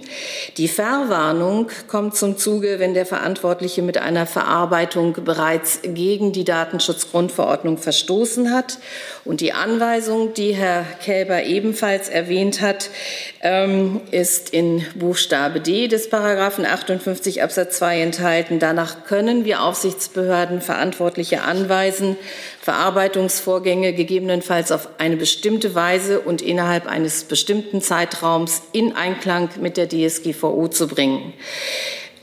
Die 0.56 0.68
Verwarnung 0.68 1.68
kommt 1.86 2.16
zum 2.16 2.36
Zuge, 2.36 2.78
wenn 2.78 2.94
der 2.94 3.06
Verantwortliche 3.06 3.82
mit 3.82 3.98
einer 3.98 4.26
Verarbeitung 4.26 4.95
Einleitung 4.96 5.24
bereits 5.24 5.80
gegen 5.82 6.32
die 6.32 6.44
Datenschutzgrundverordnung 6.44 7.78
verstoßen 7.78 8.52
hat. 8.52 8.78
Und 9.24 9.40
die 9.40 9.52
Anweisung, 9.52 10.34
die 10.34 10.54
Herr 10.54 10.84
Kälber 11.02 11.44
ebenfalls 11.44 12.08
erwähnt 12.08 12.60
hat, 12.60 12.90
ähm, 13.42 14.00
ist 14.10 14.50
in 14.50 14.84
Buchstabe 14.94 15.60
D 15.60 15.88
des 15.88 16.08
Paragraphen 16.08 16.64
58 16.64 17.42
Absatz 17.42 17.78
2 17.78 18.00
enthalten. 18.00 18.58
Danach 18.58 19.04
können 19.04 19.44
wir 19.44 19.62
Aufsichtsbehörden 19.62 20.60
Verantwortliche 20.60 21.42
anweisen, 21.42 22.16
Verarbeitungsvorgänge 22.60 23.92
gegebenenfalls 23.92 24.72
auf 24.72 24.88
eine 24.98 25.16
bestimmte 25.16 25.74
Weise 25.74 26.20
und 26.20 26.42
innerhalb 26.42 26.86
eines 26.86 27.24
bestimmten 27.24 27.80
Zeitraums 27.80 28.62
in 28.72 28.94
Einklang 28.94 29.50
mit 29.60 29.76
der 29.76 29.88
DSGVO 29.88 30.68
zu 30.68 30.88
bringen. 30.88 31.32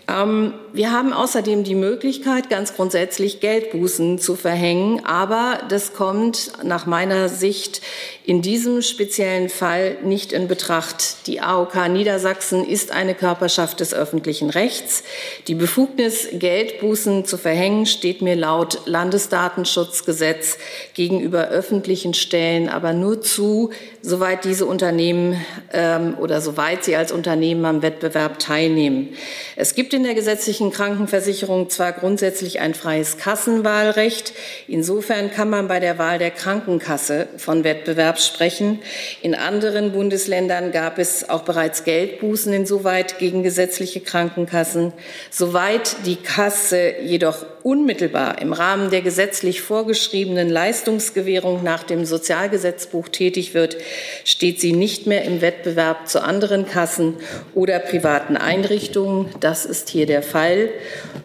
Ähm, 0.07 0.53
wir 0.73 0.91
haben 0.91 1.13
außerdem 1.13 1.63
die 1.63 1.75
Möglichkeit, 1.75 2.49
ganz 2.49 2.75
grundsätzlich 2.75 3.39
Geldbußen 3.39 4.17
zu 4.17 4.35
verhängen, 4.35 5.05
aber 5.05 5.59
das 5.69 5.93
kommt 5.93 6.51
nach 6.63 6.87
meiner 6.87 7.29
Sicht 7.29 7.81
in 8.25 8.41
diesem 8.41 8.81
speziellen 8.81 9.49
Fall 9.49 9.97
nicht 10.03 10.31
in 10.31 10.47
Betracht. 10.47 11.27
Die 11.27 11.41
AOK 11.41 11.89
Niedersachsen 11.89 12.65
ist 12.65 12.91
eine 12.91 13.13
Körperschaft 13.13 13.81
des 13.81 13.93
öffentlichen 13.93 14.49
Rechts. 14.49 15.03
Die 15.47 15.55
Befugnis, 15.55 16.29
Geldbußen 16.31 17.25
zu 17.25 17.37
verhängen, 17.37 17.85
steht 17.85 18.21
mir 18.21 18.35
laut 18.35 18.81
Landesdatenschutzgesetz 18.85 20.57
gegenüber 20.93 21.49
öffentlichen 21.49 22.13
Stellen 22.13 22.67
aber 22.67 22.93
nur 22.93 23.21
zu, 23.21 23.71
soweit 24.01 24.45
diese 24.45 24.65
Unternehmen 24.65 25.39
ähm, 25.71 26.17
oder 26.19 26.41
soweit 26.41 26.83
sie 26.83 26.95
als 26.95 27.11
Unternehmen 27.11 27.65
am 27.65 27.81
Wettbewerb 27.81 28.39
teilnehmen. 28.39 29.09
Es 29.55 29.75
gibt 29.75 29.93
in 29.93 30.03
der 30.03 30.15
gesetzlichen 30.15 30.62
Krankenversicherung 30.71 31.69
zwar 31.69 31.93
grundsätzlich 31.93 32.59
ein 32.59 32.73
freies 32.73 33.17
Kassenwahlrecht. 33.17 34.33
Insofern 34.67 35.31
kann 35.31 35.49
man 35.49 35.67
bei 35.67 35.79
der 35.79 35.97
Wahl 35.97 36.19
der 36.19 36.31
Krankenkasse 36.31 37.27
von 37.37 37.63
Wettbewerb 37.63 37.83
Wettbewerb 37.93 38.19
sprechen. 38.19 38.79
In 39.21 39.35
anderen 39.35 39.91
Bundesländern 39.91 40.71
gab 40.71 40.99
es 40.99 41.29
auch 41.29 41.43
bereits 41.43 41.83
Geldbußen 41.83 42.53
insoweit 42.53 43.19
gegen 43.19 43.43
gesetzliche 43.43 44.01
Krankenkassen. 44.01 44.93
Soweit 45.29 46.05
die 46.05 46.17
Kasse 46.17 46.95
jedoch 47.01 47.45
unmittelbar 47.63 48.41
im 48.41 48.53
Rahmen 48.53 48.91
der 48.91 49.01
gesetzlich 49.01 49.61
vorgeschriebenen 49.61 50.49
Leistungsgewährung 50.49 51.63
nach 51.63 51.83
dem 51.83 52.05
Sozialgesetzbuch 52.05 53.09
tätig 53.09 53.53
wird, 53.53 53.77
steht 54.25 54.61
sie 54.61 54.73
nicht 54.73 55.07
mehr 55.07 55.23
im 55.23 55.41
Wettbewerb 55.41 56.07
zu 56.07 56.21
anderen 56.21 56.67
Kassen 56.67 57.15
oder 57.55 57.79
privaten 57.79 58.37
Einrichtungen. 58.37 59.29
Das 59.39 59.65
ist 59.65 59.89
hier 59.89 60.05
der 60.05 60.23
Fall. 60.23 60.69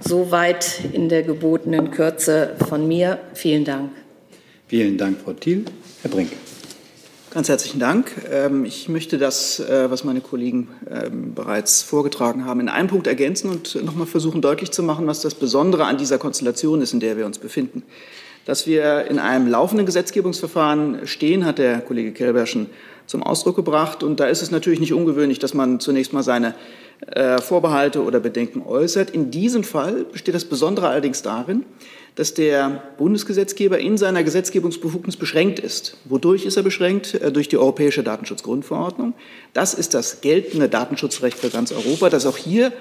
Soweit 0.01 0.81
in 0.93 1.09
der 1.09 1.23
gebotenen 1.23 1.91
Kürze 1.91 2.55
von 2.69 2.87
mir. 2.87 3.19
Vielen 3.35 3.65
Dank. 3.65 3.91
Vielen 4.69 4.97
Dank, 4.97 5.19
Frau 5.23 5.33
Thiel. 5.33 5.65
Herr 6.03 6.11
Brink. 6.11 6.31
Ganz 7.31 7.51
herzlichen 7.51 7.79
Dank. 7.79 8.11
Ähm, 8.31 8.65
ich 8.65 8.89
möchte 8.89 9.19
das, 9.19 9.61
äh, 9.61 9.91
was 9.91 10.03
meine 10.03 10.23
Kollegen 10.23 10.69
ähm, 10.91 11.35
bereits 11.35 11.83
vorgetragen 11.83 12.47
haben, 12.47 12.61
in 12.61 12.71
einem 12.71 12.89
Punkt 12.89 13.07
ergänzen 13.07 13.51
und 13.51 13.85
nochmal 13.85 14.07
versuchen 14.07 14.41
deutlich 14.41 14.71
zu 14.71 14.83
machen, 14.83 15.07
was 15.07 15.21
das 15.21 15.35
Besondere 15.35 15.85
an 15.85 15.99
dieser 15.99 16.17
Konstellation 16.17 16.81
ist, 16.81 16.95
in 16.95 17.01
der 17.01 17.19
wir 17.19 17.27
uns 17.27 17.39
befinden. 17.39 17.83
Dass 18.49 18.67
wir 18.67 19.05
in 19.11 19.19
einem 19.19 19.47
laufenden 19.47 19.85
Gesetzgebungsverfahren 19.85 21.07
stehen, 21.07 21.45
hat 21.45 21.59
der 21.59 21.83
Kollege 21.83 22.13
Kelber 22.13 22.47
schon 22.47 22.69
zum 23.05 23.23
Ausdruck 23.23 23.57
gebracht. 23.57 24.03
Und 24.03 24.21
da 24.21 24.27
ist 24.27 24.41
es 24.41 24.51
natürlich 24.51 24.81
nicht 24.81 24.95
ungewöhnlich, 24.95 25.39
dass 25.39 25.53
man 25.53 25.81
zunächst 25.81 26.15
mal 26.15 26.23
seine 26.23 26.55
äh, 27.09 27.43
Vorbehalte 27.43 28.03
oder 28.03 28.21
Bedenken 28.21 28.63
äußert. 28.63 29.11
In 29.11 29.31
diesem 29.31 29.65
Fall 29.65 30.07
besteht 30.11 30.35
das 30.35 30.47
Besondere 30.47 30.89
allerdings 30.89 31.21
darin, 31.21 31.67
dass 32.15 32.33
der 32.33 32.85
Bundesgesetzgeber 32.97 33.81
in 33.81 33.99
seiner 33.99 34.25
Gesetzgebungsbefugnis 34.25 35.19
beschränkt 35.19 35.59
ist. 35.59 35.99
Wodurch 36.07 36.47
ist 36.47 36.57
er 36.57 36.63
beschränkt? 36.63 37.17
Äh, 37.17 37.31
durch 37.31 37.51
die 37.51 37.59
Europäische 37.59 38.03
Datenschutzgrundverordnung. 38.03 39.13
Das 39.53 39.75
ist 39.75 39.93
das 39.93 40.23
geltende 40.23 40.71
Datenschutzrecht 40.71 41.37
für 41.37 41.51
ganz 41.51 41.71
Europa, 41.71 42.09
das 42.09 42.25
auch 42.25 42.39
hier 42.39 42.73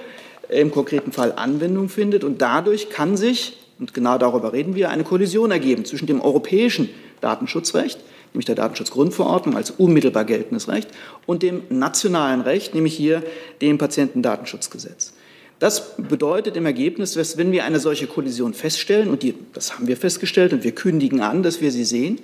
im 0.47 0.71
konkreten 0.71 1.11
Fall 1.11 1.33
Anwendung 1.33 1.89
findet. 1.89 2.23
Und 2.23 2.41
dadurch 2.41 2.89
kann 2.89 3.17
sich, 3.17 3.57
und 3.79 3.93
genau 3.93 4.17
darüber 4.17 4.53
reden 4.53 4.75
wir, 4.75 4.89
eine 4.89 5.03
Kollision 5.03 5.51
ergeben 5.51 5.85
zwischen 5.85 6.07
dem 6.07 6.21
europäischen 6.21 6.89
Datenschutzrecht, 7.21 7.99
nämlich 8.33 8.45
der 8.45 8.55
Datenschutzgrundverordnung 8.55 9.55
als 9.55 9.71
unmittelbar 9.71 10.25
geltendes 10.25 10.67
Recht, 10.67 10.89
und 11.25 11.43
dem 11.43 11.63
nationalen 11.69 12.41
Recht, 12.41 12.75
nämlich 12.75 12.95
hier 12.95 13.23
dem 13.61 13.77
Patientendatenschutzgesetz. 13.77 15.13
Das 15.59 15.95
bedeutet 15.97 16.55
im 16.55 16.65
Ergebnis, 16.67 17.13
dass 17.13 17.37
wenn 17.37 17.51
wir 17.51 17.63
eine 17.65 17.79
solche 17.79 18.05
Kollision 18.05 18.53
feststellen, 18.53 19.09
und 19.09 19.23
die, 19.23 19.33
das 19.53 19.73
haben 19.73 19.87
wir 19.87 19.97
festgestellt 19.97 20.53
und 20.53 20.63
wir 20.63 20.73
kündigen 20.73 21.21
an, 21.21 21.41
dass 21.41 21.61
wir 21.61 21.71
sie 21.71 21.83
sehen, 21.83 22.19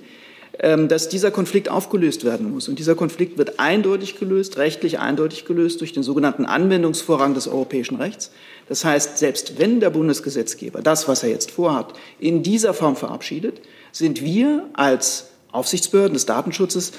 ähm, 0.60 0.86
dass 0.86 1.08
dieser 1.08 1.32
Konflikt 1.32 1.68
aufgelöst 1.68 2.24
werden 2.24 2.52
muss. 2.52 2.68
Und 2.68 2.78
dieser 2.78 2.94
Konflikt 2.94 3.36
wird 3.38 3.58
eindeutig 3.58 4.20
gelöst, 4.20 4.56
rechtlich 4.56 5.00
eindeutig 5.00 5.46
gelöst 5.46 5.80
durch 5.80 5.92
den 5.92 6.04
sogenannten 6.04 6.44
Anwendungsvorrang 6.44 7.34
des 7.34 7.48
europäischen 7.48 7.96
Rechts. 7.96 8.30
Das 8.68 8.84
heißt, 8.84 9.18
selbst 9.18 9.58
wenn 9.58 9.80
der 9.80 9.90
Bundesgesetzgeber 9.90 10.80
das, 10.80 11.06
was 11.08 11.22
er 11.22 11.30
jetzt 11.30 11.50
vorhat, 11.50 11.92
in 12.18 12.42
dieser 12.42 12.74
Form 12.74 12.96
verabschiedet, 12.96 13.60
sind 13.92 14.22
wir 14.22 14.64
als 14.72 15.30
Aufsichtsbehörden 15.52 16.14
des 16.14 16.26
Datenschutzes 16.26 16.92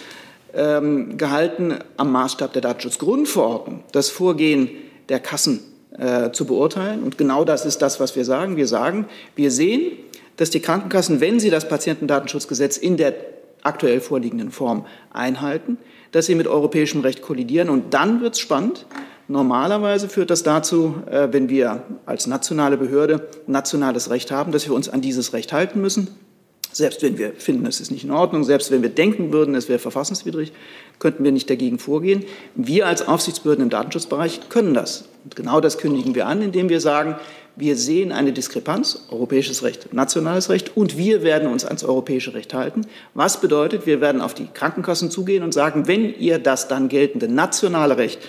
ähm, 0.53 1.17
gehalten, 1.17 1.79
am 1.97 2.11
Maßstab 2.11 2.53
der 2.53 2.61
Datenschutzgrundverordnung 2.61 3.83
das 3.91 4.09
Vorgehen 4.09 4.69
der 5.09 5.19
Kassen 5.19 5.59
äh, 5.97 6.31
zu 6.31 6.45
beurteilen. 6.45 7.03
Und 7.03 7.17
genau 7.17 7.43
das 7.43 7.65
ist 7.65 7.81
das, 7.81 7.99
was 7.99 8.15
wir 8.15 8.25
sagen. 8.25 8.57
Wir 8.57 8.67
sagen, 8.67 9.05
wir 9.35 9.51
sehen, 9.51 9.91
dass 10.37 10.49
die 10.49 10.59
Krankenkassen, 10.59 11.21
wenn 11.21 11.39
sie 11.39 11.49
das 11.49 11.67
Patientendatenschutzgesetz 11.67 12.77
in 12.77 12.97
der 12.97 13.13
aktuell 13.63 13.99
vorliegenden 13.99 14.51
Form 14.51 14.85
einhalten, 15.11 15.77
dass 16.11 16.27
sie 16.27 16.35
mit 16.35 16.47
europäischem 16.47 17.01
Recht 17.01 17.21
kollidieren. 17.21 17.69
Und 17.69 17.93
dann 17.93 18.21
wird 18.21 18.35
es 18.35 18.39
spannend. 18.39 18.85
Normalerweise 19.27 20.07
führt 20.07 20.29
das 20.29 20.43
dazu, 20.43 20.95
äh, 21.09 21.29
wenn 21.31 21.49
wir 21.49 21.83
als 22.05 22.27
nationale 22.27 22.77
Behörde 22.77 23.27
nationales 23.47 24.09
Recht 24.09 24.31
haben, 24.31 24.51
dass 24.51 24.67
wir 24.67 24.75
uns 24.75 24.87
an 24.87 25.01
dieses 25.01 25.33
Recht 25.33 25.51
halten 25.51 25.81
müssen. 25.81 26.09
Selbst 26.71 27.01
wenn 27.01 27.17
wir 27.17 27.31
finden, 27.33 27.65
es 27.65 27.79
ist 27.79 27.89
nicht 27.89 28.03
in 28.03 28.11
Ordnung, 28.11 28.43
selbst 28.43 28.69
wenn 28.69 28.81
wir 28.81 28.89
denken 28.89 29.31
würden, 29.31 29.55
es 29.55 29.69
wäre 29.69 29.79
verfassungswidrig, 29.79 30.51
könnten 30.99 31.23
wir 31.23 31.31
nicht 31.31 31.49
dagegen 31.49 31.79
vorgehen. 31.79 32.25
Wir 32.53 32.85
als 32.85 33.07
Aufsichtsbehörden 33.07 33.63
im 33.63 33.69
Datenschutzbereich 33.69 34.49
können 34.49 34.73
das. 34.73 35.05
Und 35.23 35.37
genau 35.37 35.61
das 35.61 35.77
kündigen 35.77 36.15
wir 36.15 36.27
an, 36.27 36.41
indem 36.41 36.67
wir 36.67 36.81
sagen, 36.81 37.15
wir 37.55 37.77
sehen 37.77 38.11
eine 38.11 38.33
Diskrepanz, 38.33 39.05
europäisches 39.09 39.63
Recht, 39.63 39.93
nationales 39.93 40.49
Recht, 40.49 40.75
und 40.75 40.97
wir 40.97 41.23
werden 41.23 41.49
uns 41.49 41.63
ans 41.63 41.85
europäische 41.85 42.33
Recht 42.33 42.53
halten. 42.53 42.81
Was 43.13 43.39
bedeutet, 43.39 43.85
wir 43.85 44.01
werden 44.01 44.19
auf 44.19 44.33
die 44.33 44.47
Krankenkassen 44.53 45.09
zugehen 45.09 45.43
und 45.43 45.53
sagen, 45.53 45.87
wenn 45.87 46.13
ihr 46.19 46.37
das 46.37 46.67
dann 46.67 46.89
geltende 46.89 47.29
nationale 47.29 47.97
Recht 47.97 48.19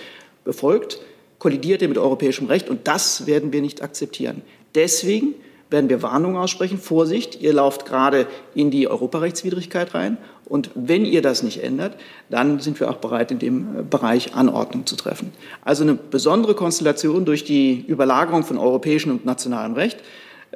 befolgt, 0.47 0.99
kollidiert 1.37 1.83
ihr 1.83 1.89
mit 1.89 1.99
europäischem 1.99 2.47
Recht, 2.47 2.69
und 2.69 2.87
das 2.87 3.27
werden 3.27 3.53
wir 3.53 3.61
nicht 3.61 3.83
akzeptieren. 3.83 4.41
Deswegen 4.73 5.35
werden 5.69 5.89
wir 5.89 6.01
Warnungen 6.01 6.37
aussprechen. 6.37 6.79
Vorsicht, 6.79 7.41
ihr 7.41 7.53
lauft 7.53 7.85
gerade 7.85 8.25
in 8.55 8.71
die 8.71 8.87
Europarechtswidrigkeit 8.87 9.93
rein. 9.93 10.17
Und 10.45 10.71
wenn 10.75 11.05
ihr 11.05 11.21
das 11.21 11.43
nicht 11.43 11.61
ändert, 11.61 11.97
dann 12.29 12.59
sind 12.61 12.79
wir 12.79 12.89
auch 12.89 12.97
bereit, 12.97 13.31
in 13.31 13.39
dem 13.39 13.79
äh, 13.79 13.83
Bereich 13.83 14.33
Anordnung 14.33 14.85
zu 14.85 14.95
treffen. 14.95 15.33
Also 15.63 15.83
eine 15.83 15.95
besondere 15.95 16.55
Konstellation 16.55 17.25
durch 17.25 17.43
die 17.43 17.83
Überlagerung 17.85 18.43
von 18.43 18.57
europäischem 18.57 19.11
und 19.11 19.25
nationalem 19.25 19.73
Recht. 19.73 19.97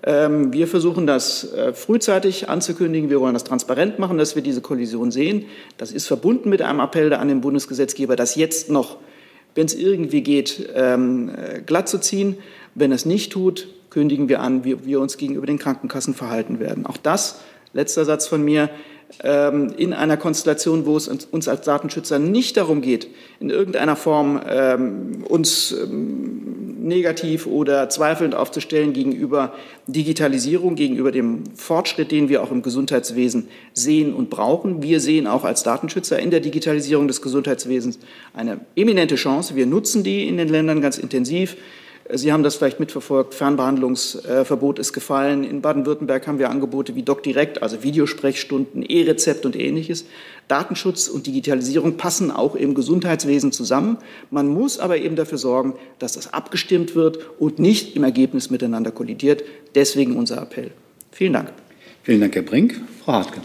Ähm, 0.03 0.53
wir 0.53 0.67
versuchen 0.67 1.05
das 1.05 1.53
äh, 1.53 1.73
frühzeitig 1.73 2.47
anzukündigen. 2.47 3.09
Wir 3.09 3.19
wollen 3.19 3.33
das 3.33 3.43
transparent 3.43 3.99
machen, 3.99 4.17
dass 4.17 4.35
wir 4.35 4.41
diese 4.41 4.61
Kollision 4.61 5.11
sehen. 5.11 5.45
Das 5.77 5.91
ist 5.91 6.07
verbunden 6.07 6.49
mit 6.49 6.61
einem 6.61 6.79
Appell 6.79 7.11
an 7.13 7.27
den 7.27 7.41
Bundesgesetzgeber, 7.41 8.15
das 8.15 8.35
jetzt 8.35 8.69
noch, 8.69 8.97
wenn 9.55 9.65
es 9.65 9.73
irgendwie 9.73 10.21
geht, 10.21 10.69
ähm, 10.75 11.29
äh, 11.29 11.61
glatt 11.61 11.89
zu 11.89 11.99
ziehen. 11.99 12.37
Wenn 12.75 12.91
es 12.91 13.05
nicht 13.05 13.31
tut, 13.31 13.67
kündigen 13.89 14.29
wir 14.29 14.41
an, 14.41 14.63
wie 14.63 14.85
wir 14.85 15.01
uns 15.01 15.17
gegenüber 15.17 15.45
den 15.45 15.59
Krankenkassen 15.59 16.13
verhalten 16.13 16.59
werden. 16.59 16.85
Auch 16.85 16.97
das, 16.97 17.41
letzter 17.73 18.05
Satz 18.05 18.27
von 18.27 18.43
mir, 18.43 18.69
in 19.19 19.93
einer 19.93 20.17
Konstellation, 20.17 20.85
wo 20.85 20.97
es 20.97 21.07
uns 21.07 21.47
als 21.47 21.61
Datenschützer 21.65 22.17
nicht 22.17 22.57
darum 22.57 22.81
geht, 22.81 23.07
in 23.39 23.49
irgendeiner 23.49 23.95
Form 23.95 24.41
ähm, 24.47 25.23
uns 25.27 25.71
ähm, 25.73 26.61
negativ 26.81 27.45
oder 27.45 27.89
zweifelnd 27.89 28.35
aufzustellen 28.35 28.93
gegenüber 28.93 29.53
Digitalisierung, 29.87 30.75
gegenüber 30.75 31.11
dem 31.11 31.43
Fortschritt, 31.55 32.11
den 32.11 32.29
wir 32.29 32.41
auch 32.41 32.51
im 32.51 32.61
Gesundheitswesen 32.61 33.47
sehen 33.73 34.13
und 34.13 34.29
brauchen. 34.29 34.81
Wir 34.81 34.99
sehen 34.99 35.27
auch 35.27 35.43
als 35.43 35.63
Datenschützer 35.63 36.19
in 36.19 36.31
der 36.31 36.39
Digitalisierung 36.39 37.07
des 37.07 37.21
Gesundheitswesens 37.21 37.99
eine 38.33 38.61
eminente 38.75 39.15
Chance. 39.15 39.55
Wir 39.55 39.65
nutzen 39.65 40.03
die 40.03 40.27
in 40.27 40.37
den 40.37 40.49
Ländern 40.49 40.81
ganz 40.81 40.97
intensiv. 40.97 41.57
Sie 42.09 42.31
haben 42.31 42.43
das 42.43 42.55
vielleicht 42.55 42.79
mitverfolgt. 42.79 43.33
Fernbehandlungsverbot 43.33 44.79
ist 44.79 44.93
gefallen. 44.93 45.43
In 45.43 45.61
Baden-Württemberg 45.61 46.27
haben 46.27 46.39
wir 46.39 46.49
Angebote 46.49 46.95
wie 46.95 47.03
DocDirect, 47.03 47.61
also 47.61 47.83
Videosprechstunden, 47.83 48.83
E-Rezept 48.83 49.45
und 49.45 49.55
ähnliches. 49.55 50.05
Datenschutz 50.47 51.07
und 51.07 51.27
Digitalisierung 51.27 51.97
passen 51.97 52.31
auch 52.31 52.55
im 52.55 52.73
Gesundheitswesen 52.73 53.51
zusammen. 53.51 53.97
Man 54.29 54.47
muss 54.47 54.79
aber 54.79 54.97
eben 54.97 55.15
dafür 55.15 55.37
sorgen, 55.37 55.75
dass 55.99 56.13
das 56.13 56.33
abgestimmt 56.33 56.95
wird 56.95 57.19
und 57.39 57.59
nicht 57.59 57.95
im 57.95 58.03
Ergebnis 58.03 58.49
miteinander 58.49 58.91
kollidiert. 58.91 59.43
Deswegen 59.75 60.17
unser 60.17 60.41
Appell. 60.41 60.71
Vielen 61.11 61.33
Dank. 61.33 61.53
Vielen 62.03 62.21
Dank, 62.21 62.35
Herr 62.35 62.41
Brink. 62.41 62.81
Frau 63.05 63.13
Hartke. 63.13 63.41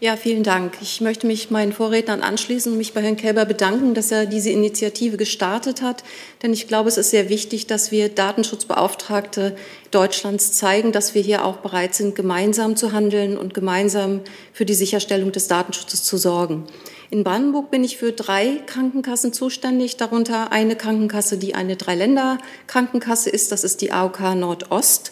Ja, 0.00 0.14
vielen 0.16 0.44
Dank. 0.44 0.74
Ich 0.80 1.00
möchte 1.00 1.26
mich 1.26 1.50
meinen 1.50 1.72
Vorrednern 1.72 2.22
anschließen 2.22 2.70
und 2.70 2.78
mich 2.78 2.94
bei 2.94 3.02
Herrn 3.02 3.16
Kelber 3.16 3.44
bedanken, 3.44 3.94
dass 3.94 4.12
er 4.12 4.26
diese 4.26 4.50
Initiative 4.50 5.16
gestartet 5.16 5.82
hat. 5.82 6.04
Denn 6.40 6.52
ich 6.52 6.68
glaube, 6.68 6.88
es 6.88 6.98
ist 6.98 7.10
sehr 7.10 7.28
wichtig, 7.28 7.66
dass 7.66 7.90
wir 7.90 8.08
Datenschutzbeauftragte 8.08 9.56
Deutschlands 9.90 10.52
zeigen, 10.52 10.92
dass 10.92 11.16
wir 11.16 11.22
hier 11.22 11.44
auch 11.44 11.56
bereit 11.56 11.96
sind, 11.96 12.14
gemeinsam 12.14 12.76
zu 12.76 12.92
handeln 12.92 13.36
und 13.36 13.54
gemeinsam 13.54 14.20
für 14.52 14.64
die 14.64 14.74
Sicherstellung 14.74 15.32
des 15.32 15.48
Datenschutzes 15.48 16.04
zu 16.04 16.16
sorgen. 16.16 16.62
In 17.10 17.24
Brandenburg 17.24 17.72
bin 17.72 17.82
ich 17.82 17.96
für 17.96 18.12
drei 18.12 18.60
Krankenkassen 18.66 19.32
zuständig, 19.32 19.96
darunter 19.96 20.52
eine 20.52 20.76
Krankenkasse, 20.76 21.38
die 21.38 21.56
eine 21.56 21.74
Dreiländer-Krankenkasse 21.74 23.30
ist. 23.30 23.50
Das 23.50 23.64
ist 23.64 23.80
die 23.80 23.90
AOK 23.90 24.20
Nordost. 24.36 25.10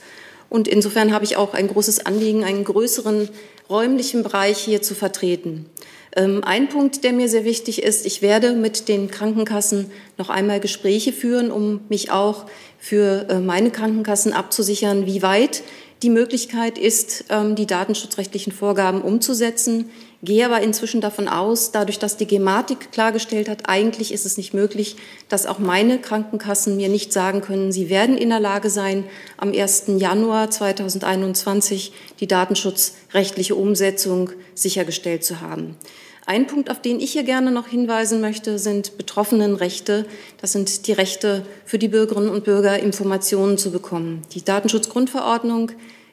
Und 0.48 0.68
insofern 0.68 1.12
habe 1.12 1.24
ich 1.24 1.36
auch 1.36 1.54
ein 1.54 1.68
großes 1.68 2.06
Anliegen, 2.06 2.44
einen 2.44 2.64
größeren 2.64 3.28
räumlichen 3.68 4.22
Bereich 4.22 4.58
hier 4.58 4.82
zu 4.82 4.94
vertreten. 4.94 5.66
Ähm, 6.14 6.42
ein 6.44 6.68
Punkt, 6.68 7.04
der 7.04 7.12
mir 7.12 7.28
sehr 7.28 7.44
wichtig 7.44 7.82
ist, 7.82 8.06
ich 8.06 8.22
werde 8.22 8.52
mit 8.52 8.88
den 8.88 9.10
Krankenkassen 9.10 9.90
noch 10.16 10.30
einmal 10.30 10.60
Gespräche 10.60 11.12
führen, 11.12 11.50
um 11.50 11.80
mich 11.88 12.10
auch 12.10 12.46
für 12.78 13.28
äh, 13.28 13.38
meine 13.38 13.70
Krankenkassen 13.70 14.32
abzusichern, 14.32 15.06
wie 15.06 15.22
weit 15.22 15.62
die 16.02 16.10
Möglichkeit 16.10 16.78
ist, 16.78 17.24
ähm, 17.28 17.54
die 17.54 17.66
datenschutzrechtlichen 17.66 18.52
Vorgaben 18.52 19.02
umzusetzen. 19.02 19.90
Gehe 20.22 20.46
aber 20.46 20.62
inzwischen 20.62 21.00
davon 21.00 21.28
aus, 21.28 21.72
dadurch, 21.72 21.98
dass 21.98 22.16
die 22.16 22.26
Gematik 22.26 22.90
klargestellt 22.90 23.48
hat, 23.48 23.68
eigentlich 23.68 24.12
ist 24.12 24.24
es 24.24 24.38
nicht 24.38 24.54
möglich, 24.54 24.96
dass 25.28 25.46
auch 25.46 25.58
meine 25.58 25.98
Krankenkassen 25.98 26.76
mir 26.76 26.88
nicht 26.88 27.12
sagen 27.12 27.42
können, 27.42 27.70
sie 27.70 27.90
werden 27.90 28.16
in 28.16 28.30
der 28.30 28.40
Lage 28.40 28.70
sein, 28.70 29.04
am 29.36 29.52
1. 29.52 29.84
Januar 29.98 30.50
2021 30.50 31.92
die 32.20 32.26
datenschutzrechtliche 32.26 33.54
Umsetzung 33.54 34.30
sichergestellt 34.54 35.22
zu 35.22 35.42
haben. 35.42 35.76
Ein 36.24 36.48
Punkt, 36.48 36.70
auf 36.70 36.82
den 36.82 36.98
ich 36.98 37.12
hier 37.12 37.22
gerne 37.22 37.52
noch 37.52 37.68
hinweisen 37.68 38.20
möchte, 38.20 38.58
sind 38.58 38.98
Betroffenenrechte. 38.98 40.06
Das 40.40 40.50
sind 40.50 40.88
die 40.88 40.92
Rechte 40.92 41.46
für 41.64 41.78
die 41.78 41.86
Bürgerinnen 41.86 42.30
und 42.30 42.42
Bürger, 42.42 42.80
Informationen 42.80 43.58
zu 43.58 43.70
bekommen. 43.70 44.22
Die 44.34 44.44
Datenschutzgrundverordnung 44.44 45.70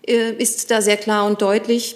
äh, 0.07 0.33
ist 0.33 0.69
da 0.69 0.83
sehr 0.83 0.97
klar 0.97 1.25
und 1.25 1.41
deutlich. 1.41 1.95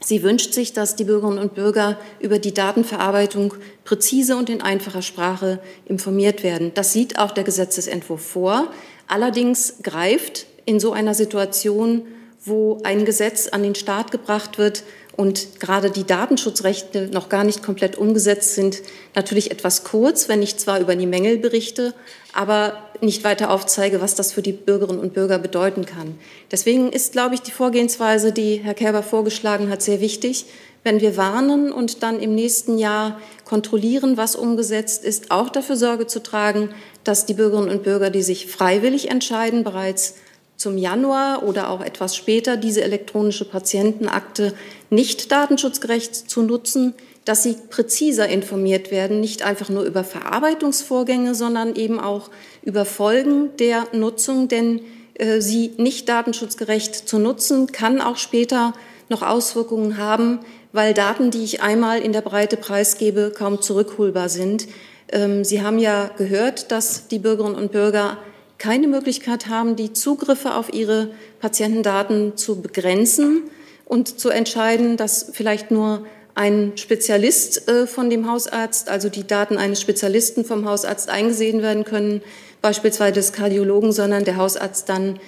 Sie 0.00 0.22
wünscht 0.22 0.54
sich, 0.54 0.72
dass 0.72 0.96
die 0.96 1.04
Bürgerinnen 1.04 1.38
und 1.38 1.54
Bürger 1.54 1.98
über 2.20 2.38
die 2.38 2.54
Datenverarbeitung 2.54 3.54
präzise 3.84 4.36
und 4.36 4.48
in 4.48 4.62
einfacher 4.62 5.02
Sprache 5.02 5.58
informiert 5.86 6.42
werden. 6.42 6.72
Das 6.74 6.92
sieht 6.92 7.18
auch 7.18 7.32
der 7.32 7.44
Gesetzesentwurf 7.44 8.24
vor. 8.24 8.70
Allerdings 9.08 9.74
greift 9.82 10.46
in 10.64 10.78
so 10.78 10.92
einer 10.92 11.14
Situation, 11.14 12.02
wo 12.44 12.80
ein 12.84 13.04
Gesetz 13.04 13.48
an 13.48 13.62
den 13.62 13.74
Staat 13.74 14.10
gebracht 14.10 14.58
wird, 14.58 14.84
und 15.18 15.58
gerade 15.58 15.90
die 15.90 16.06
Datenschutzrechte 16.06 17.08
noch 17.12 17.28
gar 17.28 17.42
nicht 17.42 17.60
komplett 17.60 17.98
umgesetzt 17.98 18.54
sind, 18.54 18.82
natürlich 19.16 19.50
etwas 19.50 19.82
kurz, 19.82 20.28
wenn 20.28 20.42
ich 20.42 20.58
zwar 20.58 20.78
über 20.78 20.94
die 20.94 21.08
Mängel 21.08 21.38
berichte, 21.38 21.92
aber 22.32 22.74
nicht 23.00 23.24
weiter 23.24 23.50
aufzeige, 23.50 24.00
was 24.00 24.14
das 24.14 24.32
für 24.32 24.42
die 24.42 24.52
Bürgerinnen 24.52 25.00
und 25.00 25.14
Bürger 25.14 25.38
bedeuten 25.38 25.86
kann. 25.86 26.18
Deswegen 26.50 26.92
ist, 26.92 27.12
glaube 27.12 27.34
ich, 27.34 27.42
die 27.42 27.50
Vorgehensweise, 27.50 28.32
die 28.32 28.56
Herr 28.56 28.74
Kerber 28.74 29.02
vorgeschlagen 29.02 29.70
hat, 29.70 29.82
sehr 29.82 30.00
wichtig. 30.00 30.46
Wenn 30.84 31.00
wir 31.00 31.16
warnen 31.16 31.72
und 31.72 32.02
dann 32.02 32.20
im 32.20 32.34
nächsten 32.34 32.78
Jahr 32.78 33.20
kontrollieren, 33.44 34.16
was 34.16 34.36
umgesetzt 34.36 35.04
ist, 35.04 35.30
auch 35.30 35.48
dafür 35.48 35.76
Sorge 35.76 36.06
zu 36.06 36.22
tragen, 36.22 36.70
dass 37.04 37.26
die 37.26 37.34
Bürgerinnen 37.34 37.70
und 37.70 37.82
Bürger, 37.82 38.10
die 38.10 38.22
sich 38.22 38.46
freiwillig 38.46 39.10
entscheiden, 39.10 39.64
bereits 39.64 40.14
zum 40.56 40.76
Januar 40.76 41.44
oder 41.44 41.70
auch 41.70 41.80
etwas 41.80 42.16
später 42.16 42.56
diese 42.56 42.82
elektronische 42.82 43.44
Patientenakte 43.44 44.54
nicht 44.90 45.30
datenschutzgerecht 45.30 46.14
zu 46.14 46.42
nutzen, 46.42 46.94
dass 47.28 47.42
sie 47.42 47.56
präziser 47.68 48.26
informiert 48.26 48.90
werden, 48.90 49.20
nicht 49.20 49.42
einfach 49.42 49.68
nur 49.68 49.84
über 49.84 50.02
Verarbeitungsvorgänge, 50.02 51.34
sondern 51.34 51.76
eben 51.76 52.00
auch 52.00 52.30
über 52.62 52.86
Folgen 52.86 53.50
der 53.58 53.86
Nutzung, 53.92 54.48
denn 54.48 54.80
äh, 55.12 55.42
sie 55.42 55.72
nicht 55.76 56.08
datenschutzgerecht 56.08 56.94
zu 56.94 57.18
nutzen, 57.18 57.70
kann 57.70 58.00
auch 58.00 58.16
später 58.16 58.72
noch 59.10 59.20
Auswirkungen 59.20 59.98
haben, 59.98 60.40
weil 60.72 60.94
Daten, 60.94 61.30
die 61.30 61.44
ich 61.44 61.60
einmal 61.60 62.00
in 62.00 62.14
der 62.14 62.22
Breite 62.22 62.56
preisgebe, 62.56 63.30
kaum 63.36 63.60
zurückholbar 63.60 64.30
sind. 64.30 64.66
Ähm, 65.12 65.44
sie 65.44 65.60
haben 65.60 65.78
ja 65.78 66.10
gehört, 66.16 66.72
dass 66.72 67.08
die 67.08 67.18
Bürgerinnen 67.18 67.56
und 67.56 67.72
Bürger 67.72 68.16
keine 68.56 68.88
Möglichkeit 68.88 69.48
haben, 69.48 69.76
die 69.76 69.92
Zugriffe 69.92 70.54
auf 70.54 70.72
ihre 70.72 71.10
Patientendaten 71.40 72.38
zu 72.38 72.62
begrenzen 72.62 73.42
und 73.84 74.18
zu 74.18 74.30
entscheiden, 74.30 74.96
dass 74.96 75.30
vielleicht 75.32 75.70
nur 75.70 76.06
ein 76.38 76.74
Spezialist 76.76 77.68
äh, 77.68 77.88
von 77.88 78.10
dem 78.10 78.30
Hausarzt, 78.30 78.88
also 78.88 79.08
die 79.08 79.26
Daten 79.26 79.56
eines 79.56 79.80
Spezialisten 79.80 80.44
vom 80.44 80.68
Hausarzt 80.68 81.10
eingesehen 81.10 81.62
werden 81.62 81.82
können, 81.82 82.22
beispielsweise 82.62 83.14
des 83.14 83.32
Kardiologen, 83.32 83.90
sondern 83.90 84.24
der 84.24 84.36
Hausarzt 84.36 84.88
dann 84.88 85.18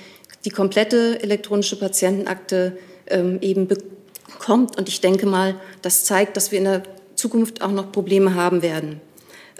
die 0.44 0.50
komplette 0.50 1.20
elektronische 1.20 1.76
Patientenakte 1.76 2.78
ähm, 3.08 3.38
eben 3.40 3.66
bekommt. 3.66 4.78
Und 4.78 4.88
ich 4.88 5.00
denke 5.00 5.26
mal, 5.26 5.56
das 5.82 6.04
zeigt, 6.04 6.36
dass 6.36 6.52
wir 6.52 6.58
in 6.58 6.66
der 6.66 6.82
Zukunft 7.16 7.60
auch 7.60 7.72
noch 7.72 7.90
Probleme 7.90 8.36
haben 8.36 8.62
werden. 8.62 9.00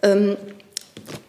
Ähm, 0.05 0.37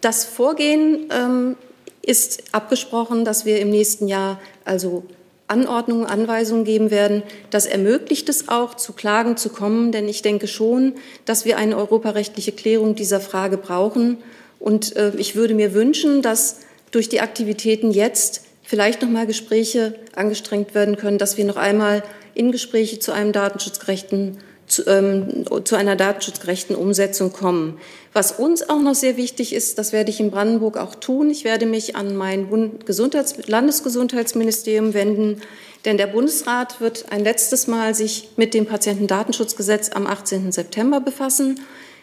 das 0.02 0.24
Vorgehen 0.24 1.10
ähm, 1.10 1.56
ist 2.00 2.44
abgesprochen, 2.52 3.24
dass 3.24 3.44
wir 3.44 3.58
im 3.58 3.70
nächsten 3.70 4.06
Jahr 4.06 4.40
also 4.64 5.02
Anordnungen, 5.48 6.06
Anweisungen 6.06 6.64
geben 6.64 6.90
werden. 6.90 7.22
Das 7.50 7.66
ermöglicht 7.66 8.28
es 8.28 8.48
auch, 8.48 8.74
zu 8.74 8.92
Klagen 8.92 9.36
zu 9.36 9.50
kommen, 9.50 9.92
denn 9.92 10.08
ich 10.08 10.22
denke 10.22 10.46
schon, 10.46 10.94
dass 11.24 11.44
wir 11.44 11.58
eine 11.58 11.76
europarechtliche 11.76 12.52
Klärung 12.52 12.94
dieser 12.94 13.20
Frage 13.20 13.58
brauchen. 13.58 14.18
Und 14.58 14.96
äh, 14.96 15.12
ich 15.16 15.36
würde 15.36 15.54
mir 15.54 15.74
wünschen, 15.74 16.22
dass 16.22 16.60
durch 16.90 17.08
die 17.08 17.20
Aktivitäten 17.20 17.90
jetzt 17.90 18.44
vielleicht 18.62 19.02
noch 19.02 19.10
mal 19.10 19.26
Gespräche 19.26 19.94
angestrengt 20.14 20.74
werden 20.74 20.96
können, 20.96 21.18
dass 21.18 21.36
wir 21.36 21.44
noch 21.44 21.56
einmal 21.56 22.02
in 22.34 22.52
Gespräche 22.52 22.98
zu 22.98 23.12
einem 23.12 23.32
datenschutzgerechten 23.32 24.38
zu, 24.72 24.86
ähm, 24.86 25.44
zu 25.64 25.76
einer 25.76 25.96
datenschutzgerechten 25.96 26.74
Umsetzung 26.74 27.32
kommen. 27.32 27.78
Was 28.12 28.32
uns 28.32 28.68
auch 28.68 28.80
noch 28.80 28.94
sehr 28.94 29.16
wichtig 29.16 29.52
ist, 29.52 29.78
das 29.78 29.92
werde 29.92 30.10
ich 30.10 30.18
in 30.18 30.30
Brandenburg 30.30 30.78
auch 30.78 30.94
tun. 30.94 31.30
Ich 31.30 31.44
werde 31.44 31.66
mich 31.66 31.94
an 31.94 32.16
mein 32.16 32.48
Bund 32.48 32.86
Gesundheits 32.86 33.46
Landesgesundheitsministerium 33.46 34.94
wenden, 34.94 35.42
denn 35.84 35.98
der 35.98 36.06
Bundesrat 36.06 36.80
wird 36.80 37.06
ein 37.10 37.22
letztes 37.22 37.66
Mal 37.66 37.94
sich 37.94 38.30
mit 38.36 38.54
dem 38.54 38.66
Patientendatenschutzgesetz 38.66 39.90
am 39.90 40.06
18. 40.06 40.52
September 40.52 41.00
befassen. 41.00 41.60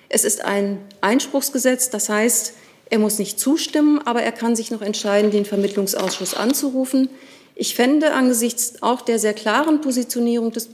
Es 0.08 0.24
ist 0.24 0.44
ein 0.46 0.80
Einspruchsgesetz, 1.02 1.90
das 1.90 2.10
heißt, 2.10 2.54
er 2.92 3.00
muss 3.00 3.20
nicht 3.20 3.40
zustimmen, 3.40 4.00
aber 4.06 4.24
er 4.24 4.32
kann 4.32 4.56
sich 4.56 4.72
noch 4.72 4.82
entscheiden, 4.82 5.32
den 5.32 5.46
Vermittlungsausschuss 5.46 6.34
anzurufen. 6.34 7.10
Ich 7.56 7.76
fände 7.76 8.14
angesichts 8.14 8.82
auch 8.82 9.02
der 9.02 9.20
sehr 9.20 9.34
klaren 9.34 9.82
Positionierung 9.82 10.52
des 10.52 10.70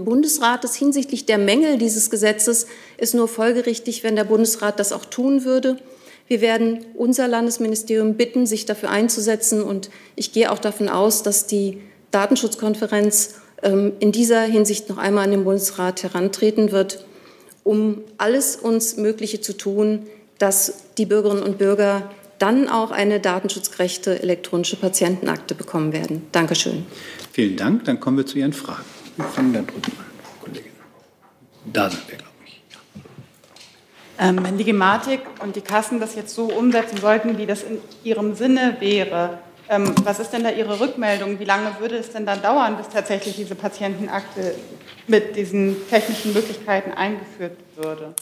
Bundesrates 0.00 0.74
hinsichtlich 0.74 1.26
der 1.26 1.38
Mängel 1.38 1.78
dieses 1.78 2.10
Gesetzes 2.10 2.66
ist 2.98 3.14
nur 3.14 3.28
folgerichtig, 3.28 4.02
wenn 4.04 4.16
der 4.16 4.24
Bundesrat 4.24 4.80
das 4.80 4.92
auch 4.92 5.04
tun 5.04 5.44
würde. 5.44 5.78
Wir 6.28 6.40
werden 6.40 6.84
unser 6.94 7.28
Landesministerium 7.28 8.14
bitten, 8.14 8.46
sich 8.46 8.64
dafür 8.64 8.90
einzusetzen. 8.90 9.62
Und 9.62 9.90
ich 10.16 10.32
gehe 10.32 10.50
auch 10.50 10.58
davon 10.58 10.88
aus, 10.88 11.22
dass 11.22 11.46
die 11.46 11.78
Datenschutzkonferenz 12.10 13.34
ähm, 13.62 13.92
in 14.00 14.12
dieser 14.12 14.42
Hinsicht 14.42 14.88
noch 14.88 14.98
einmal 14.98 15.24
an 15.24 15.30
den 15.30 15.44
Bundesrat 15.44 16.02
herantreten 16.02 16.72
wird, 16.72 17.04
um 17.64 18.02
alles 18.18 18.56
uns 18.56 18.96
Mögliche 18.96 19.40
zu 19.40 19.56
tun, 19.56 20.06
dass 20.38 20.74
die 20.98 21.06
Bürgerinnen 21.06 21.42
und 21.42 21.58
Bürger 21.58 22.10
dann 22.38 22.68
auch 22.68 22.90
eine 22.90 23.20
datenschutzgerechte 23.20 24.20
elektronische 24.20 24.76
Patientenakte 24.76 25.54
bekommen 25.54 25.92
werden. 25.92 26.26
Dankeschön. 26.32 26.84
Vielen 27.30 27.56
Dank. 27.56 27.84
Dann 27.84 28.00
kommen 28.00 28.16
wir 28.16 28.26
zu 28.26 28.38
Ihren 28.38 28.52
Fragen. 28.52 28.84
Wir 29.16 29.24
fangen 29.26 29.52
da 29.52 29.60
drüben 29.60 29.98
an, 29.98 30.40
Kollegin. 30.40 30.72
Da 31.72 31.90
sind 31.90 32.08
wir, 32.08 32.18
glaube 32.18 32.30
ich. 32.46 32.62
Ja. 34.18 34.28
Ähm, 34.28 34.44
wenn 34.44 34.58
die 34.58 34.64
Gematik 34.64 35.20
und 35.40 35.56
die 35.56 35.60
Kassen 35.60 36.00
das 36.00 36.14
jetzt 36.14 36.34
so 36.34 36.46
umsetzen 36.46 36.98
sollten, 36.98 37.38
wie 37.38 37.46
das 37.46 37.62
in 37.62 37.78
ihrem 38.04 38.34
Sinne 38.34 38.76
wäre, 38.80 39.38
ähm, 39.68 39.94
was 40.04 40.18
ist 40.20 40.30
denn 40.30 40.44
da 40.44 40.50
Ihre 40.50 40.80
Rückmeldung? 40.80 41.38
Wie 41.38 41.44
lange 41.44 41.70
würde 41.80 41.96
es 41.96 42.10
denn 42.10 42.26
dann 42.26 42.42
dauern, 42.42 42.76
bis 42.76 42.88
tatsächlich 42.88 43.36
diese 43.36 43.54
Patientenakte 43.54 44.54
mit 45.06 45.36
diesen 45.36 45.76
technischen 45.88 46.32
Möglichkeiten 46.32 46.90
eingeführt 46.92 47.56
würde? 47.76 48.14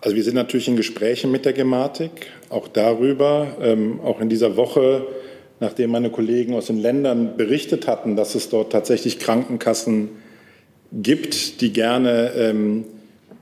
Also 0.00 0.16
wir 0.16 0.24
sind 0.24 0.36
natürlich 0.36 0.68
in 0.68 0.76
Gesprächen 0.76 1.30
mit 1.30 1.44
der 1.44 1.52
Gematik, 1.52 2.28
auch 2.48 2.68
darüber, 2.68 3.48
ähm, 3.60 4.00
auch 4.00 4.20
in 4.20 4.30
dieser 4.30 4.56
Woche, 4.56 5.06
nachdem 5.60 5.90
meine 5.90 6.10
Kollegen 6.10 6.54
aus 6.54 6.66
den 6.66 6.80
Ländern 6.80 7.36
berichtet 7.36 7.86
hatten, 7.86 8.16
dass 8.16 8.34
es 8.34 8.48
dort 8.48 8.72
tatsächlich 8.72 9.18
Krankenkassen 9.18 10.08
gibt, 10.92 11.60
die 11.60 11.72
gerne 11.72 12.32
ähm, 12.34 12.84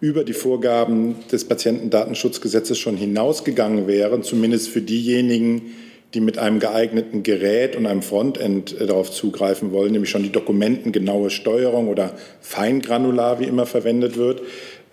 über 0.01 0.25
die 0.25 0.33
Vorgaben 0.33 1.17
des 1.33 1.45
Patientendatenschutzgesetzes 1.45 2.79
schon 2.79 2.97
hinausgegangen 2.97 3.87
wären, 3.87 4.23
zumindest 4.23 4.69
für 4.69 4.83
diejenigen, 4.83 5.75
die 6.15 6.21
mit 6.21 6.39
einem 6.39 6.59
geeigneten 6.59 7.23
Gerät 7.23 7.77
und 7.77 7.87
einem 7.87 8.03
Frontend 8.03 8.79
äh, 8.81 8.87
darauf 8.87 9.11
zugreifen 9.11 9.73
wollen, 9.73 9.93
nämlich 9.93 10.11
schon 10.11 10.23
die 10.23 10.33
dokumentengenaue 10.33 11.31
Steuerung 11.31 11.89
oder 11.89 12.15
feingranular, 12.41 13.41
wie 13.41 13.45
immer 13.45 13.67
verwendet 13.67 14.17
wird, 14.17 14.43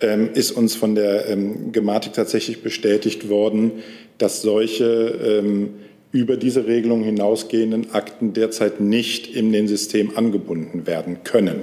ähm, 0.00 0.30
ist 0.34 0.50
uns 0.50 0.74
von 0.74 0.94
der 0.94 1.28
ähm, 1.28 1.72
Gematik 1.72 2.12
tatsächlich 2.12 2.62
bestätigt 2.62 3.28
worden, 3.28 3.72
dass 4.18 4.42
solche 4.42 4.84
ähm, 4.84 5.70
über 6.12 6.36
diese 6.36 6.66
Regelung 6.66 7.02
hinausgehenden 7.02 7.92
Akten 7.92 8.32
derzeit 8.32 8.80
nicht 8.80 9.34
in 9.34 9.52
den 9.52 9.68
System 9.68 10.16
angebunden 10.16 10.86
werden 10.86 11.24
können. 11.24 11.62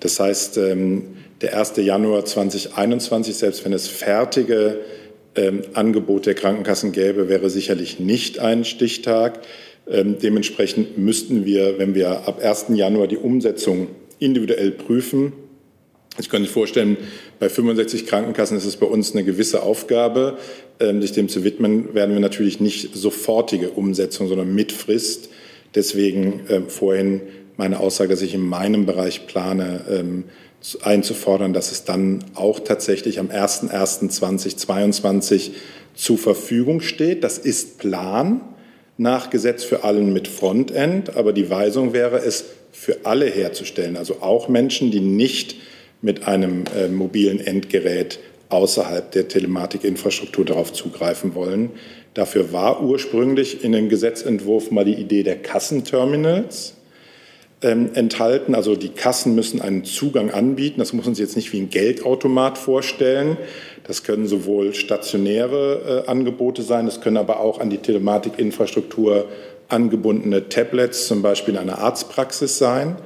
Das 0.00 0.20
heißt, 0.20 0.56
der 0.56 1.58
1. 1.58 1.76
Januar 1.76 2.24
2021, 2.24 3.36
selbst 3.36 3.64
wenn 3.64 3.72
es 3.72 3.88
fertige 3.88 4.80
ähm, 5.34 5.62
Angebot 5.74 6.26
der 6.26 6.34
Krankenkassen 6.34 6.92
gäbe, 6.92 7.28
wäre 7.28 7.50
sicherlich 7.50 8.00
nicht 8.00 8.38
ein 8.38 8.64
Stichtag. 8.64 9.40
Ähm, 9.88 10.16
dementsprechend 10.20 10.98
müssten 10.98 11.44
wir, 11.44 11.78
wenn 11.78 11.94
wir 11.94 12.26
ab 12.26 12.42
1. 12.42 12.66
Januar 12.70 13.06
die 13.06 13.18
Umsetzung 13.18 13.88
individuell 14.18 14.70
prüfen, 14.70 15.32
ich 16.18 16.30
kann 16.30 16.42
sich 16.42 16.50
vorstellen, 16.50 16.96
bei 17.38 17.48
65 17.48 18.06
Krankenkassen 18.06 18.56
ist 18.56 18.64
es 18.64 18.76
bei 18.76 18.86
uns 18.86 19.12
eine 19.12 19.24
gewisse 19.24 19.62
Aufgabe, 19.62 20.38
ähm, 20.80 21.02
sich 21.02 21.12
dem 21.12 21.28
zu 21.28 21.44
widmen, 21.44 21.94
werden 21.94 22.14
wir 22.14 22.20
natürlich 22.20 22.60
nicht 22.60 22.94
sofortige 22.94 23.70
Umsetzung, 23.70 24.28
sondern 24.28 24.54
mit 24.54 24.72
Frist. 24.72 25.28
Deswegen 25.74 26.40
ähm, 26.48 26.68
vorhin 26.68 27.20
meine 27.56 27.80
Aussage, 27.80 28.10
dass 28.10 28.22
ich 28.22 28.34
in 28.34 28.46
meinem 28.46 28.86
Bereich 28.86 29.26
plane, 29.26 29.80
ähm, 29.90 30.24
einzufordern, 30.82 31.52
dass 31.52 31.70
es 31.70 31.84
dann 31.84 32.24
auch 32.34 32.60
tatsächlich 32.60 33.20
am 33.20 33.28
01.01.2022 33.28 35.50
zur 35.94 36.16
Verfügung 36.18 36.80
steht. 36.80 37.22
Das 37.24 37.36
ist 37.38 37.78
Plan 37.78 38.40
nach 38.98 39.30
Gesetz 39.30 39.64
für 39.64 39.84
allen 39.84 40.12
mit 40.12 40.28
Frontend, 40.28 41.16
aber 41.16 41.32
die 41.32 41.48
Weisung 41.50 41.92
wäre 41.92 42.18
es, 42.18 42.44
für 42.72 42.98
alle 43.04 43.26
herzustellen, 43.26 43.96
also 43.96 44.16
auch 44.20 44.48
Menschen, 44.48 44.90
die 44.90 45.00
nicht 45.00 45.56
mit 46.02 46.26
einem 46.26 46.64
äh, 46.76 46.88
mobilen 46.88 47.40
Endgerät 47.40 48.18
außerhalb 48.48 49.10
der 49.12 49.28
Telematikinfrastruktur 49.28 50.44
darauf 50.44 50.72
zugreifen 50.72 51.34
wollen. 51.34 51.70
Dafür 52.14 52.52
war 52.52 52.82
ursprünglich 52.82 53.64
in 53.64 53.72
dem 53.72 53.88
Gesetzentwurf 53.88 54.70
mal 54.70 54.84
die 54.84 54.94
Idee 54.94 55.22
der 55.22 55.36
Kassenterminals 55.36 56.74
ähm, 57.62 57.90
enthalten. 57.94 58.54
Also 58.54 58.76
die 58.76 58.90
Kassen 58.90 59.34
müssen 59.34 59.60
einen 59.60 59.84
Zugang 59.84 60.30
anbieten. 60.30 60.78
Das 60.78 60.92
muss 60.92 61.06
sich 61.06 61.18
jetzt 61.18 61.36
nicht 61.36 61.52
wie 61.52 61.60
ein 61.60 61.70
Geldautomat 61.70 62.58
vorstellen. 62.58 63.36
Das 63.84 64.02
können 64.02 64.26
sowohl 64.26 64.74
stationäre 64.74 66.04
äh, 66.06 66.10
Angebote 66.10 66.62
sein, 66.62 66.86
das 66.86 67.00
können 67.00 67.16
aber 67.16 67.40
auch 67.40 67.60
an 67.60 67.70
die 67.70 67.78
Telematikinfrastruktur 67.78 69.28
angebundene 69.68 70.48
Tablets, 70.48 71.06
zum 71.06 71.22
Beispiel 71.22 71.54
in 71.54 71.60
einer 71.60 71.78
Arztpraxis 71.78 72.58
sein. 72.58 72.96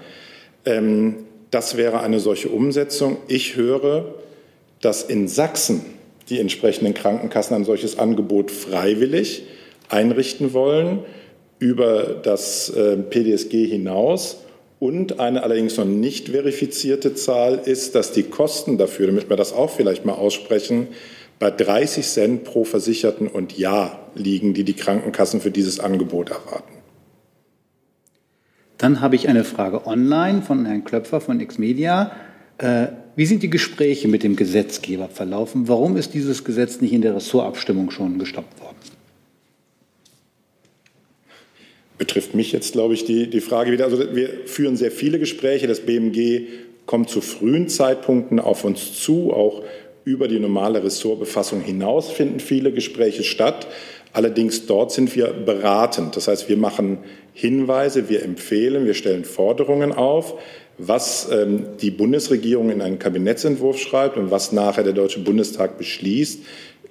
Ähm, 0.64 1.26
das 1.50 1.76
wäre 1.76 2.00
eine 2.00 2.20
solche 2.20 2.48
Umsetzung. 2.48 3.16
Ich 3.28 3.56
höre, 3.56 4.14
dass 4.80 5.02
in 5.02 5.28
Sachsen 5.28 5.84
die 6.28 6.38
entsprechenden 6.38 6.94
Krankenkassen 6.94 7.56
ein 7.56 7.64
solches 7.64 7.98
Angebot 7.98 8.50
freiwillig 8.50 9.44
einrichten 9.88 10.52
wollen 10.52 11.00
über 11.58 12.02
das 12.22 12.70
äh, 12.70 12.96
PDSG 12.96 13.66
hinaus. 13.66 14.38
Und 14.78 15.20
eine 15.20 15.42
allerdings 15.42 15.76
noch 15.76 15.84
nicht 15.84 16.30
verifizierte 16.30 17.14
Zahl 17.14 17.60
ist, 17.64 17.94
dass 17.94 18.12
die 18.12 18.22
Kosten 18.22 18.78
dafür, 18.78 19.08
damit 19.08 19.28
wir 19.28 19.36
das 19.36 19.52
auch 19.52 19.70
vielleicht 19.70 20.06
mal 20.06 20.14
aussprechen, 20.14 20.88
bei 21.38 21.50
30 21.50 22.06
Cent 22.06 22.44
pro 22.44 22.64
Versicherten 22.64 23.26
und 23.26 23.58
Jahr 23.58 24.10
liegen, 24.14 24.54
die 24.54 24.64
die 24.64 24.74
Krankenkassen 24.74 25.40
für 25.40 25.50
dieses 25.50 25.80
Angebot 25.80 26.30
erwarten. 26.30 26.79
Dann 28.80 29.00
habe 29.02 29.14
ich 29.14 29.28
eine 29.28 29.44
Frage 29.44 29.86
online 29.86 30.40
von 30.40 30.64
Herrn 30.64 30.84
Klöpfer 30.84 31.20
von 31.20 31.46
Xmedia. 31.46 32.12
Äh, 32.56 32.86
wie 33.14 33.26
sind 33.26 33.42
die 33.42 33.50
Gespräche 33.50 34.08
mit 34.08 34.22
dem 34.22 34.36
Gesetzgeber 34.36 35.08
verlaufen? 35.08 35.68
Warum 35.68 35.98
ist 35.98 36.14
dieses 36.14 36.44
Gesetz 36.44 36.80
nicht 36.80 36.94
in 36.94 37.02
der 37.02 37.14
Ressortabstimmung 37.14 37.90
schon 37.90 38.18
gestoppt 38.18 38.58
worden? 38.60 38.76
betrifft 41.98 42.34
mich 42.34 42.50
jetzt, 42.50 42.72
glaube 42.72 42.94
ich, 42.94 43.04
die, 43.04 43.28
die 43.28 43.42
Frage 43.42 43.72
wieder. 43.72 43.84
Also 43.84 43.98
wir 44.14 44.46
führen 44.46 44.78
sehr 44.78 44.90
viele 44.90 45.18
Gespräche. 45.18 45.66
Das 45.66 45.80
BMG 45.80 46.46
kommt 46.86 47.10
zu 47.10 47.20
frühen 47.20 47.68
Zeitpunkten 47.68 48.40
auf 48.40 48.64
uns 48.64 48.94
zu. 48.94 49.34
Auch 49.34 49.62
über 50.04 50.26
die 50.26 50.40
normale 50.40 50.82
Ressortbefassung 50.82 51.60
hinaus 51.60 52.10
finden 52.10 52.40
viele 52.40 52.72
Gespräche 52.72 53.22
statt. 53.22 53.66
Allerdings 54.12 54.66
dort 54.66 54.92
sind 54.92 55.14
wir 55.14 55.28
beratend. 55.28 56.16
Das 56.16 56.28
heißt, 56.28 56.48
wir 56.48 56.56
machen 56.56 56.98
Hinweise, 57.32 58.08
wir 58.08 58.22
empfehlen, 58.22 58.84
wir 58.84 58.94
stellen 58.94 59.24
Forderungen 59.24 59.92
auf, 59.92 60.34
was 60.78 61.28
ähm, 61.30 61.66
die 61.80 61.90
Bundesregierung 61.90 62.70
in 62.70 62.82
einen 62.82 62.98
Kabinettsentwurf 62.98 63.78
schreibt 63.78 64.16
und 64.16 64.30
was 64.30 64.52
nachher 64.52 64.82
der 64.82 64.94
Deutsche 64.94 65.20
Bundestag 65.20 65.78
beschließt, 65.78 66.40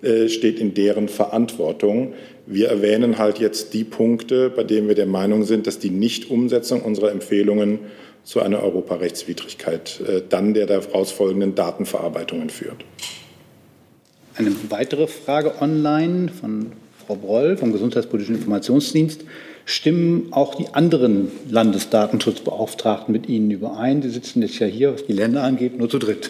äh, 0.02 0.30
steht 0.30 0.60
in 0.60 0.74
deren 0.74 1.10
Verantwortung. 1.10 2.14
Wir 2.46 2.70
erwähnen 2.70 3.18
halt 3.18 3.40
jetzt 3.40 3.74
die 3.74 3.84
Punkte, 3.84 4.50
bei 4.50 4.64
denen 4.64 4.88
wir 4.88 4.96
der 4.96 5.08
Meinung 5.08 5.44
sind, 5.44 5.68
dass 5.68 5.80
die 5.80 5.90
Nichtumsetzung 5.90 6.82
unserer 6.82 7.12
Empfehlungen 7.12 7.80
zu 8.24 8.42
einer 8.42 8.64
Europarechtswidrigkeit 8.64 10.02
äh, 10.08 10.22
dann 10.28 10.54
der 10.54 10.68
daraus 10.68 11.12
folgenden 11.12 11.56
Datenverarbeitungen 11.56 12.50
führt. 12.50 12.86
Eine 14.36 14.56
weitere 14.70 15.08
Frage 15.08 15.62
online 15.62 16.30
von 16.30 16.72
Frau 17.10 17.16
Broll 17.16 17.58
vom 17.58 17.72
Gesundheitspolitischen 17.72 18.36
Informationsdienst. 18.36 19.22
Stimmen 19.66 20.28
auch 20.30 20.54
die 20.54 20.68
anderen 20.76 21.32
Landesdatenschutzbeauftragten 21.50 23.12
mit 23.12 23.28
Ihnen 23.28 23.50
überein? 23.50 24.04
Sie 24.04 24.12
sitzen 24.12 24.44
jetzt 24.44 24.60
ja 24.60 24.68
hier, 24.68 24.94
was 24.94 25.08
die 25.08 25.14
Länder 25.14 25.42
angeht, 25.42 25.76
nur 25.76 25.90
zu 25.90 25.98
dritt. 25.98 26.30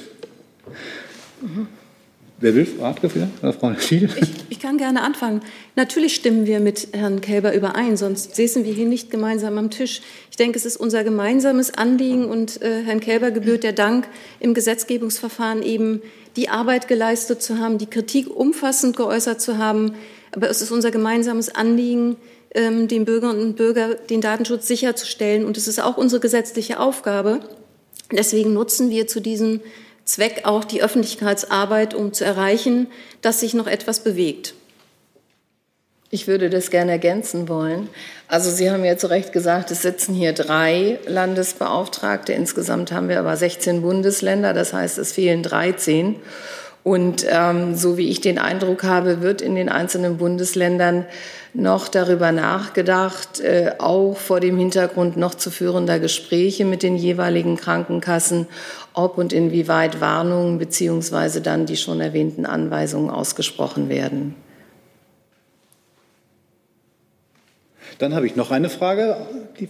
Mhm. 1.42 1.68
Wer 2.40 2.56
will? 2.56 2.68
Oder 2.80 3.52
Frau 3.52 3.74
Schiedel? 3.78 4.10
Ich, 4.22 4.30
ich, 4.52 4.60
kann 4.62 4.78
gerne 4.78 5.02
anfangen. 5.02 5.42
Natürlich 5.76 6.16
stimmen 6.16 6.46
wir 6.46 6.62
mit 6.62 6.88
Herrn 6.94 7.20
Kälber 7.20 7.54
überein, 7.54 7.98
sonst 7.98 8.38
säßen 8.38 8.64
wir 8.64 8.72
hier 8.72 8.86
nicht 8.86 9.12
gemeinsam 9.12 9.58
am 9.58 9.70
Tisch. 9.72 10.02
Ich 10.32 10.38
denke, 10.38 10.58
es 10.58 10.66
ist 10.66 10.78
unser 10.78 11.04
gemeinsames 11.04 11.74
Anliegen 11.74 12.24
und 12.24 12.62
äh, 12.62 12.84
Herrn 12.86 13.02
Kälber 13.02 13.32
gebührt 13.32 13.64
der 13.64 13.74
Dank, 13.74 14.08
im 14.40 14.54
Gesetzgebungsverfahren 14.54 15.62
eben 15.62 16.02
die 16.38 16.48
Arbeit 16.48 16.88
geleistet 16.88 17.42
zu 17.42 17.58
haben, 17.58 17.78
die 17.80 17.88
Kritik 17.88 18.34
umfassend 18.34 18.96
geäußert 18.96 19.42
zu 19.42 19.58
haben. 19.58 19.92
Aber 20.36 20.50
es 20.50 20.62
ist 20.62 20.72
unser 20.72 20.92
gemeinsames 20.92 21.54
Anliegen, 21.54 22.18
ähm, 22.54 22.88
den 22.88 23.06
Bürgerinnen 23.06 23.42
und 23.42 23.56
Bürgern 23.56 23.96
den 24.10 24.22
Datenschutz 24.22 24.68
sicherzustellen. 24.68 25.46
Und 25.46 25.58
es 25.58 25.68
ist 25.68 25.80
auch 25.80 25.98
unsere 25.98 26.20
gesetzliche 26.20 26.80
Aufgabe. 26.80 27.40
Deswegen 28.12 28.54
nutzen 28.54 28.90
wir 28.90 29.08
zu 29.08 29.20
diesem 29.20 29.62
Zweck 30.06 30.42
auch 30.46 30.64
die 30.64 30.82
Öffentlichkeitsarbeit, 30.82 31.94
um 31.94 32.14
zu 32.14 32.26
erreichen, 32.26 32.88
dass 33.22 33.40
sich 33.40 33.54
noch 33.54 33.68
etwas 33.68 34.04
bewegt. 34.04 34.56
Ich 36.12 36.28
würde 36.28 36.50
das 36.50 36.72
gerne 36.72 36.94
ergänzen 36.94 37.48
wollen. 37.48 37.88
Also 38.28 38.50
Sie 38.50 38.72
haben 38.72 38.84
ja 38.84 38.98
zu 38.98 39.12
Recht 39.12 39.32
gesagt, 39.32 39.70
es 39.70 39.84
sitzen 39.84 40.16
hier 40.16 40.34
drei 40.34 40.98
Landesbeauftragte. 41.06 42.34
Insgesamt 42.34 42.92
haben 42.92 43.10
wir 43.10 43.20
aber 43.20 43.38
16 43.38 43.84
Bundesländer, 43.84 44.56
das 44.56 44.74
heißt, 44.74 44.98
es 44.98 45.12
fehlen 45.12 45.44
13. 45.44 46.16
Und 46.84 47.26
ähm, 47.30 47.76
so 47.76 47.98
wie 47.98 48.10
ich 48.10 48.22
den 48.22 48.40
Eindruck 48.40 48.84
habe, 48.84 49.22
wird 49.22 49.42
in 49.42 49.56
den 49.56 49.70
einzelnen 49.70 50.18
Bundesländern 50.18 51.06
noch 51.54 51.88
darüber 51.88 52.32
nachgedacht, 52.32 53.40
äh, 53.42 53.74
auch 53.80 54.16
vor 54.16 54.40
dem 54.40 54.58
Hintergrund 54.58 55.18
noch 55.18 55.36
zu 55.36 55.52
führender 55.52 56.00
Gespräche 56.00 56.64
mit 56.64 56.84
den 56.84 56.96
jeweiligen 56.96 57.58
Krankenkassen, 57.58 58.48
ob 58.94 59.18
und 59.18 59.34
inwieweit 59.34 60.00
Warnungen 60.00 60.58
beziehungsweise 60.58 61.42
dann 61.42 61.66
die 61.66 61.78
schon 61.78 62.02
erwähnten 62.02 62.46
Anweisungen 62.46 63.10
ausgesprochen 63.10 63.90
werden. 63.90 64.36
Dann 67.98 68.16
habe 68.16 68.26
ich 68.26 68.38
noch 68.38 68.52
eine 68.52 68.70
Frage 68.70 69.18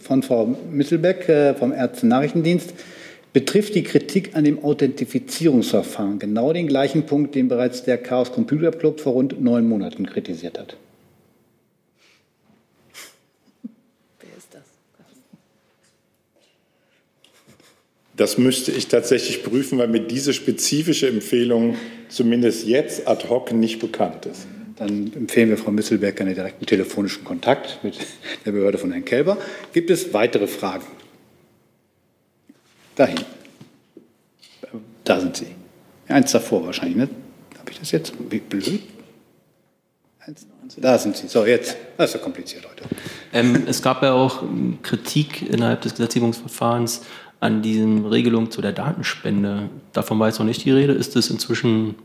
von 0.01 0.21
Frau 0.21 0.45
Mittelbeck 0.69 1.27
äh, 1.27 1.55
vom 1.55 1.73
Ärzte-Nachrichtendienst. 1.73 2.73
Betrifft 3.31 3.75
die 3.75 3.83
Kritik 3.83 4.35
an 4.35 4.43
dem 4.43 4.63
Authentifizierungsverfahren 4.63 6.17
genau 6.17 6.51
den 6.51 6.67
gleichen 6.67 7.05
Punkt, 7.05 7.35
den 7.35 7.47
bereits 7.47 7.83
der 7.83 7.97
Chaos 7.97 8.31
Computer 8.31 8.71
Club 8.71 8.99
vor 8.99 9.13
rund 9.13 9.39
neun 9.39 9.67
Monaten 9.67 10.07
kritisiert 10.07 10.57
hat? 10.57 10.77
Das 18.19 18.37
müsste 18.37 18.73
ich 18.73 18.89
tatsächlich 18.89 19.43
prüfen, 19.43 19.77
weil 19.77 19.87
mir 19.87 20.01
diese 20.01 20.33
spezifische 20.33 21.07
Empfehlung 21.07 21.77
zumindest 22.09 22.67
jetzt 22.67 23.07
ad 23.07 23.29
hoc 23.29 23.53
nicht 23.53 23.79
bekannt 23.79 24.25
ist. 24.25 24.45
Dann 24.75 25.13
empfehlen 25.13 25.49
wir 25.49 25.57
Frau 25.57 25.71
Misselberg 25.71 26.19
einen 26.19 26.35
direkten 26.35 26.65
telefonischen 26.65 27.23
Kontakt 27.23 27.79
mit 27.81 27.97
der 28.45 28.51
Behörde 28.51 28.77
von 28.77 28.91
Herrn 28.91 29.05
Kelber. 29.05 29.37
Gibt 29.71 29.89
es 29.89 30.13
weitere 30.13 30.47
Fragen? 30.47 30.85
Dahin. 32.99 33.19
Da 35.05 35.21
sind 35.21 35.37
Sie. 35.37 35.47
Eins 36.09 36.33
davor 36.33 36.65
wahrscheinlich, 36.65 36.97
ne? 36.97 37.09
Habe 37.57 37.71
ich 37.71 37.79
das 37.79 37.91
jetzt? 37.91 38.11
Blöd? 38.27 38.81
Da 40.75 40.97
sind 40.97 41.15
Sie. 41.15 41.29
So, 41.29 41.45
jetzt. 41.45 41.77
Das 41.95 42.09
ist 42.09 42.15
ja 42.15 42.19
kompliziert 42.19 42.67
heute. 42.69 42.83
Ähm, 43.31 43.63
es 43.67 43.81
gab 43.81 44.03
ja 44.03 44.11
auch 44.11 44.43
Kritik 44.83 45.49
innerhalb 45.49 45.79
des 45.79 45.93
Gesetzgebungsverfahrens 45.93 47.03
an 47.39 47.61
diesen 47.61 48.05
Regelungen 48.05 48.51
zu 48.51 48.61
der 48.61 48.73
Datenspende. 48.73 49.69
Davon 49.93 50.19
war 50.19 50.27
jetzt 50.27 50.39
noch 50.39 50.45
nicht 50.45 50.65
die 50.65 50.71
Rede. 50.71 50.91
Ist 50.91 51.15
das 51.15 51.29
inzwischen 51.29 51.95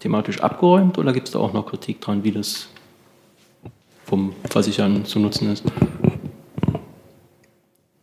thematisch 0.00 0.40
abgeräumt 0.40 0.98
oder 0.98 1.12
gibt 1.12 1.28
es 1.28 1.34
da 1.34 1.38
auch 1.38 1.52
noch 1.52 1.66
Kritik 1.66 2.00
dran, 2.00 2.24
wie 2.24 2.32
das 2.32 2.66
vom 4.04 4.34
Versichern 4.50 5.04
zu 5.04 5.20
nutzen 5.20 5.52
ist? 5.52 5.62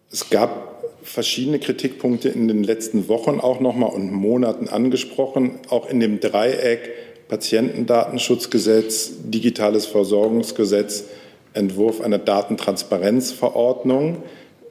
Es 0.10 0.30
gab 0.30 0.71
verschiedene 1.04 1.60
Kritikpunkte 1.60 2.30
in 2.30 2.48
den 2.48 2.64
letzten 2.64 3.08
Wochen 3.08 3.40
auch 3.40 3.60
nochmal 3.60 3.92
und 3.92 4.12
Monaten 4.12 4.68
angesprochen, 4.68 5.60
auch 5.70 5.90
in 5.90 6.00
dem 6.00 6.20
Dreieck 6.20 6.90
Patientendatenschutzgesetz, 7.28 9.14
digitales 9.24 9.86
Versorgungsgesetz, 9.86 11.06
Entwurf 11.54 12.02
einer 12.02 12.18
Datentransparenzverordnung, 12.18 14.24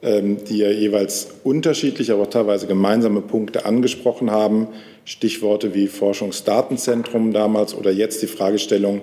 ähm, 0.03 0.43
die 0.45 0.59
ja 0.59 0.69
jeweils 0.69 1.29
unterschiedliche, 1.43 2.13
aber 2.13 2.29
teilweise 2.29 2.67
gemeinsame 2.67 3.21
Punkte 3.21 3.65
angesprochen 3.65 4.31
haben. 4.31 4.67
Stichworte 5.05 5.73
wie 5.73 5.87
Forschungsdatenzentrum 5.87 7.33
damals 7.33 7.75
oder 7.75 7.91
jetzt 7.91 8.21
die 8.21 8.27
Fragestellung, 8.27 9.01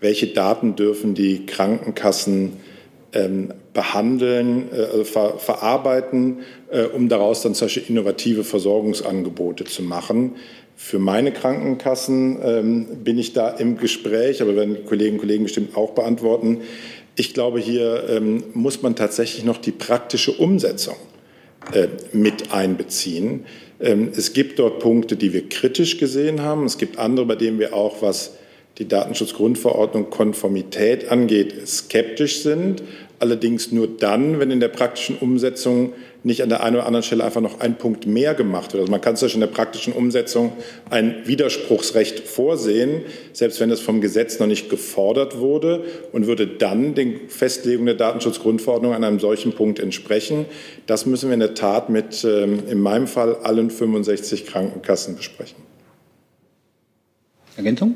welche 0.00 0.26
Daten 0.26 0.76
dürfen 0.76 1.14
die 1.14 1.46
Krankenkassen 1.46 2.54
behandeln, 3.72 4.72
äh, 4.72 5.04
ver 5.04 5.38
verarbeiten, 5.38 6.40
äh, 6.70 6.82
um 6.84 7.08
daraus 7.08 7.42
dann 7.42 7.54
solche 7.54 7.80
innovative 7.80 8.44
Versorgungsangebote 8.44 9.64
zu 9.64 9.82
machen. 9.82 10.36
Für 10.76 10.98
meine 10.98 11.32
Krankenkassen 11.32 12.38
ähm, 12.42 12.86
bin 13.02 13.18
ich 13.18 13.32
da 13.32 13.48
im 13.48 13.78
Gespräch, 13.78 14.42
aber 14.42 14.56
werden 14.56 14.84
Kolleginnen 14.84 15.16
und 15.16 15.20
Kollegen 15.20 15.44
bestimmt 15.44 15.76
auch 15.76 15.92
beantworten. 15.92 16.60
Ich 17.16 17.32
glaube, 17.32 17.60
hier 17.60 18.04
ähm, 18.10 18.44
muss 18.52 18.82
man 18.82 18.94
tatsächlich 18.94 19.44
noch 19.44 19.56
die 19.56 19.72
praktische 19.72 20.32
Umsetzung 20.32 20.96
äh, 21.72 21.88
mit 22.12 22.52
einbeziehen. 22.52 23.46
Ähm, 23.80 24.10
es 24.14 24.34
gibt 24.34 24.58
dort 24.58 24.80
Punkte, 24.80 25.16
die 25.16 25.32
wir 25.32 25.48
kritisch 25.48 25.96
gesehen 25.96 26.42
haben. 26.42 26.66
Es 26.66 26.76
gibt 26.76 26.98
andere, 26.98 27.24
bei 27.24 27.36
denen 27.36 27.58
wir 27.58 27.74
auch, 27.74 28.02
was 28.02 28.34
die 28.78 28.86
Datenschutzgrundverordnung 28.86 30.10
Konformität 30.10 31.10
angeht, 31.10 31.66
skeptisch 31.66 32.42
sind. 32.42 32.82
Allerdings 33.18 33.72
nur 33.72 33.88
dann, 33.88 34.38
wenn 34.40 34.50
in 34.50 34.60
der 34.60 34.68
praktischen 34.68 35.16
Umsetzung 35.16 35.94
nicht 36.22 36.42
an 36.42 36.48
der 36.48 36.62
einen 36.62 36.76
oder 36.76 36.86
anderen 36.86 37.04
Stelle 37.04 37.24
einfach 37.24 37.40
noch 37.40 37.60
ein 37.60 37.78
Punkt 37.78 38.04
mehr 38.04 38.34
gemacht 38.34 38.72
wird. 38.72 38.80
Also 38.80 38.90
man 38.90 39.00
kann 39.00 39.16
zum 39.16 39.26
Beispiel 39.26 39.42
in 39.42 39.48
der 39.48 39.54
praktischen 39.54 39.92
Umsetzung 39.92 40.52
ein 40.90 41.22
Widerspruchsrecht 41.24 42.20
vorsehen, 42.20 43.02
selbst 43.32 43.60
wenn 43.60 43.70
es 43.70 43.80
vom 43.80 44.00
Gesetz 44.00 44.38
noch 44.38 44.48
nicht 44.48 44.68
gefordert 44.68 45.38
wurde 45.38 45.84
und 46.12 46.26
würde 46.26 46.46
dann 46.46 46.94
den 46.94 47.28
Festlegungen 47.28 47.86
der 47.86 47.94
Datenschutzgrundverordnung 47.94 48.92
an 48.92 49.04
einem 49.04 49.20
solchen 49.20 49.52
Punkt 49.52 49.78
entsprechen. 49.78 50.46
Das 50.86 51.06
müssen 51.06 51.28
wir 51.28 51.34
in 51.34 51.40
der 51.40 51.54
Tat 51.54 51.90
mit, 51.90 52.24
ähm, 52.24 52.64
in 52.68 52.80
meinem 52.80 53.06
Fall, 53.06 53.36
allen 53.36 53.70
65 53.70 54.46
Krankenkassen 54.46 55.16
besprechen. 55.16 55.56
Ergänzung? 57.56 57.94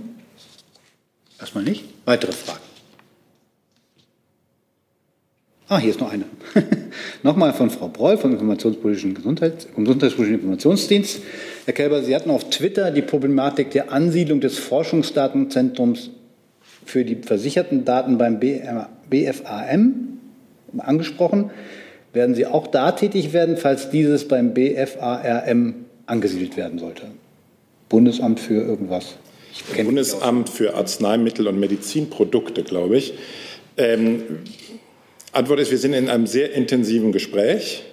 Erstmal 1.39 1.65
nicht. 1.65 1.85
Weitere 2.05 2.33
Fragen? 2.33 2.70
Ah, 5.71 5.79
hier 5.79 5.91
ist 5.91 6.01
noch 6.01 6.11
eine. 6.11 6.25
Nochmal 7.23 7.53
von 7.53 7.71
Frau 7.71 7.87
Broll 7.87 8.19
vom 8.19 8.33
Informationspolitischen 8.33 9.15
Gesundheits 9.15 9.69
Gesundheitspolitischen 9.77 10.41
Informationsdienst. 10.41 11.21
Herr 11.65 11.75
Kelber, 11.75 12.03
Sie 12.03 12.13
hatten 12.13 12.31
auf 12.31 12.51
Twitter 12.51 12.91
die 12.91 13.03
Problematik 13.03 13.71
der 13.71 13.93
Ansiedlung 13.93 14.41
des 14.41 14.59
Forschungsdatenzentrums 14.59 16.11
für 16.85 17.05
die 17.05 17.15
versicherten 17.23 17.85
Daten 17.85 18.19
beim 18.19 18.41
BFAM 18.41 20.19
angesprochen. 20.77 21.53
Werden 22.13 22.35
Sie 22.35 22.47
auch 22.47 22.67
da 22.67 22.91
tätig 22.91 23.33
werden, 23.33 23.57
falls 23.57 23.91
dieses 23.91 24.27
beim 24.27 24.53
BFARM 24.53 25.75
angesiedelt 26.05 26.57
werden 26.57 26.81
sollte? 26.81 27.03
Bundesamt 27.89 28.41
für 28.41 28.61
irgendwas? 28.61 29.15
Bundesamt 29.77 30.49
für 30.49 30.75
Arzneimittel 30.75 31.47
und 31.47 31.61
Medizinprodukte, 31.61 32.65
glaube 32.65 32.97
ich. 32.97 33.15
Ähm, 33.77 34.23
Antwort 35.33 35.61
ist, 35.61 35.71
wir 35.71 35.79
sind 35.79 35.93
in 35.93 36.09
einem 36.09 36.27
sehr 36.27 36.53
intensiven 36.53 37.13
Gespräch. 37.13 37.85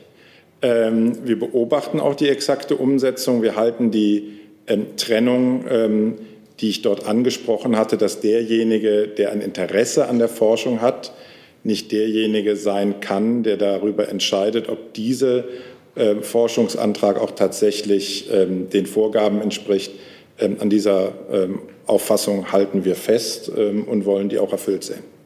Ähm, 0.62 1.28
wir 1.28 1.38
beobachten 1.38 2.00
auch 2.00 2.16
die 2.16 2.30
exakte 2.30 2.76
Umsetzung. 2.76 3.44
Wir 3.44 3.56
halten 3.56 3.92
die 3.92 4.40
ähm, 4.66 4.88
Trennung, 4.98 5.66
ähm, 5.70 6.16
die 6.60 6.70
ich 6.70 6.82
dort 6.82 7.06
angesprochen 7.06 7.78
hatte, 7.78 7.98
dass 7.98 8.22
derjenige, 8.22 9.08
der 9.08 9.32
ein 9.32 9.42
Interesse 9.42 10.08
an 10.08 10.18
der 10.18 10.30
Forschung 10.30 10.82
hat, 10.82 11.14
nicht 11.64 11.92
derjenige 11.92 12.56
sein 12.56 13.02
kann, 13.02 13.44
der 13.44 13.58
darüber 13.58 14.10
entscheidet, 14.10 14.68
ob 14.68 14.96
dieser 14.96 15.44
äh, 15.94 16.16
Forschungsantrag 16.22 17.20
auch 17.20 17.32
tatsächlich 17.32 18.30
den 18.30 18.86
Vorgaben 18.86 19.42
entspricht. 19.42 19.92
An 20.40 20.70
dieser 20.70 21.14
Auffassung 21.88 22.52
halten 22.52 22.86
wir 22.86 22.96
fest 22.96 23.50
und 23.50 24.06
wollen 24.06 24.30
die 24.30 24.38
auch 24.38 24.52
erfüllt 24.52 24.84
sehen. 24.84 25.17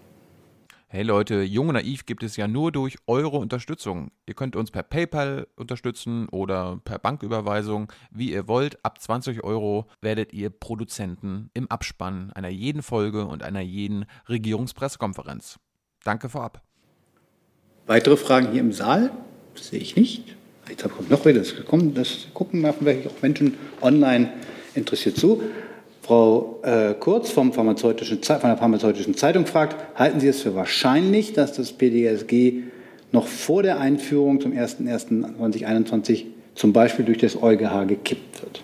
Hey 0.93 1.03
Leute, 1.03 1.41
Jung 1.43 1.69
und 1.69 1.75
Naiv 1.75 2.05
gibt 2.05 2.21
es 2.21 2.35
ja 2.35 2.49
nur 2.49 2.73
durch 2.73 2.97
eure 3.07 3.37
Unterstützung. 3.37 4.11
Ihr 4.25 4.33
könnt 4.33 4.57
uns 4.57 4.71
per 4.71 4.83
PayPal 4.83 5.47
unterstützen 5.55 6.27
oder 6.27 6.81
per 6.83 6.99
Banküberweisung, 6.99 7.89
wie 8.11 8.33
ihr 8.33 8.49
wollt. 8.49 8.83
Ab 8.83 8.99
20 8.99 9.41
Euro 9.45 9.85
werdet 10.01 10.33
ihr 10.33 10.49
Produzenten 10.49 11.49
im 11.53 11.71
Abspann 11.71 12.33
einer 12.33 12.49
jeden 12.49 12.81
Folge 12.81 13.25
und 13.25 13.41
einer 13.41 13.61
jeden 13.61 14.03
Regierungspressekonferenz. 14.27 15.59
Danke 16.03 16.27
vorab. 16.27 16.61
Weitere 17.87 18.17
Fragen 18.17 18.51
hier 18.51 18.59
im 18.59 18.73
Saal? 18.73 19.11
Das 19.55 19.69
sehe 19.69 19.79
ich 19.79 19.95
nicht. 19.95 20.35
Jetzt 20.67 20.83
kommt 20.83 21.09
noch 21.09 21.23
wieder. 21.25 21.39
Das, 21.39 21.53
das 21.93 22.27
gucken 22.33 22.73
vielleicht 22.77 23.07
auch 23.07 23.21
Menschen 23.21 23.55
online 23.79 24.33
interessiert 24.75 25.15
zu. 25.15 25.41
Frau 26.11 26.59
äh, 26.63 26.93
Kurz 26.99 27.31
vom 27.31 27.53
pharmazeutischen, 27.53 28.21
von 28.21 28.41
der 28.41 28.57
Pharmazeutischen 28.57 29.15
Zeitung 29.15 29.45
fragt, 29.45 29.77
halten 29.97 30.19
Sie 30.19 30.27
es 30.27 30.41
für 30.41 30.53
wahrscheinlich, 30.55 31.31
dass 31.31 31.53
das 31.53 31.71
PDSG 31.71 32.63
noch 33.13 33.27
vor 33.27 33.63
der 33.63 33.79
Einführung 33.79 34.41
zum 34.41 34.51
01.01.2021 34.51 36.25
zum 36.53 36.73
Beispiel 36.73 37.05
durch 37.05 37.19
das 37.19 37.41
EuGH 37.41 37.87
gekippt 37.87 38.41
wird? 38.41 38.61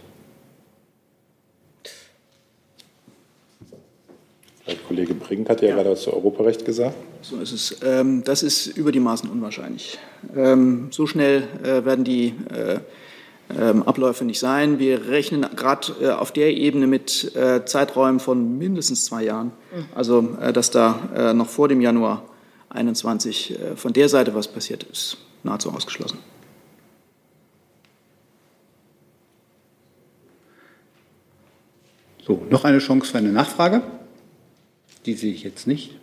Der 4.67 4.75
Kollege 4.85 5.13
Brink 5.13 5.49
hat 5.49 5.61
ja, 5.61 5.69
ja. 5.69 5.75
gerade 5.75 5.95
zu 5.95 6.11
Europarecht 6.11 6.65
gesagt. 6.65 6.95
So 7.21 7.37
ist 7.37 7.53
es. 7.53 7.79
Ähm, 7.81 8.25
das 8.25 8.43
ist 8.43 8.75
über 8.75 8.91
die 8.91 8.99
Maßen 8.99 9.29
unwahrscheinlich. 9.29 9.97
Ähm, 10.35 10.89
so 10.91 11.07
schnell 11.07 11.43
äh, 11.63 11.85
werden 11.85 12.03
die 12.03 12.33
äh, 12.53 12.79
Abläufe 13.49 14.25
nicht 14.25 14.39
sein. 14.39 14.77
Wir 14.77 15.07
rechnen 15.07 15.45
gerade 15.55 15.93
äh, 16.01 16.09
auf 16.09 16.31
der 16.31 16.55
Ebene 16.55 16.85
mit 16.85 17.33
äh, 17.35 17.63
Zeiträumen 17.65 18.19
von 18.19 18.57
mindestens 18.57 19.05
zwei 19.05 19.23
Jahren. 19.23 19.47
Mhm. 19.73 19.85
Also, 19.95 20.37
äh, 20.41 20.51
dass 20.51 20.69
da 20.69 21.09
äh, 21.15 21.33
noch 21.33 21.47
vor 21.47 21.67
dem 21.69 21.79
Januar 21.79 22.23
21 22.69 23.51
äh, 23.51 23.75
von 23.75 23.93
der 23.93 24.09
Seite 24.09 24.35
was 24.35 24.47
passiert 24.47 24.83
ist, 24.83 25.17
nahezu 25.43 25.71
ausgeschlossen. 25.71 26.19
So, 32.25 32.45
noch 32.49 32.65
eine 32.65 32.79
Chance 32.79 33.09
für 33.09 33.19
eine 33.19 33.31
Nachfrage. 33.31 33.81
Die 35.05 35.13
sehe 35.13 35.31
ich 35.31 35.43
jetzt 35.43 35.65
nicht. 35.65 35.95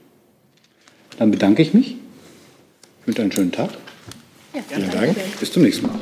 Dann 1.19 1.31
bedanke 1.31 1.61
ich 1.61 1.75
mich. 1.75 1.97
Ich 3.01 3.07
wünsche 3.07 3.21
einen 3.21 3.33
schönen 3.33 3.53
Tag. 3.53 3.71
Ja, 4.55 4.63
Vielen 4.67 4.91
Dank. 4.91 5.17
Bis 5.39 5.53
zum 5.53 5.63
nächsten 5.63 5.87
Mal. 5.87 5.95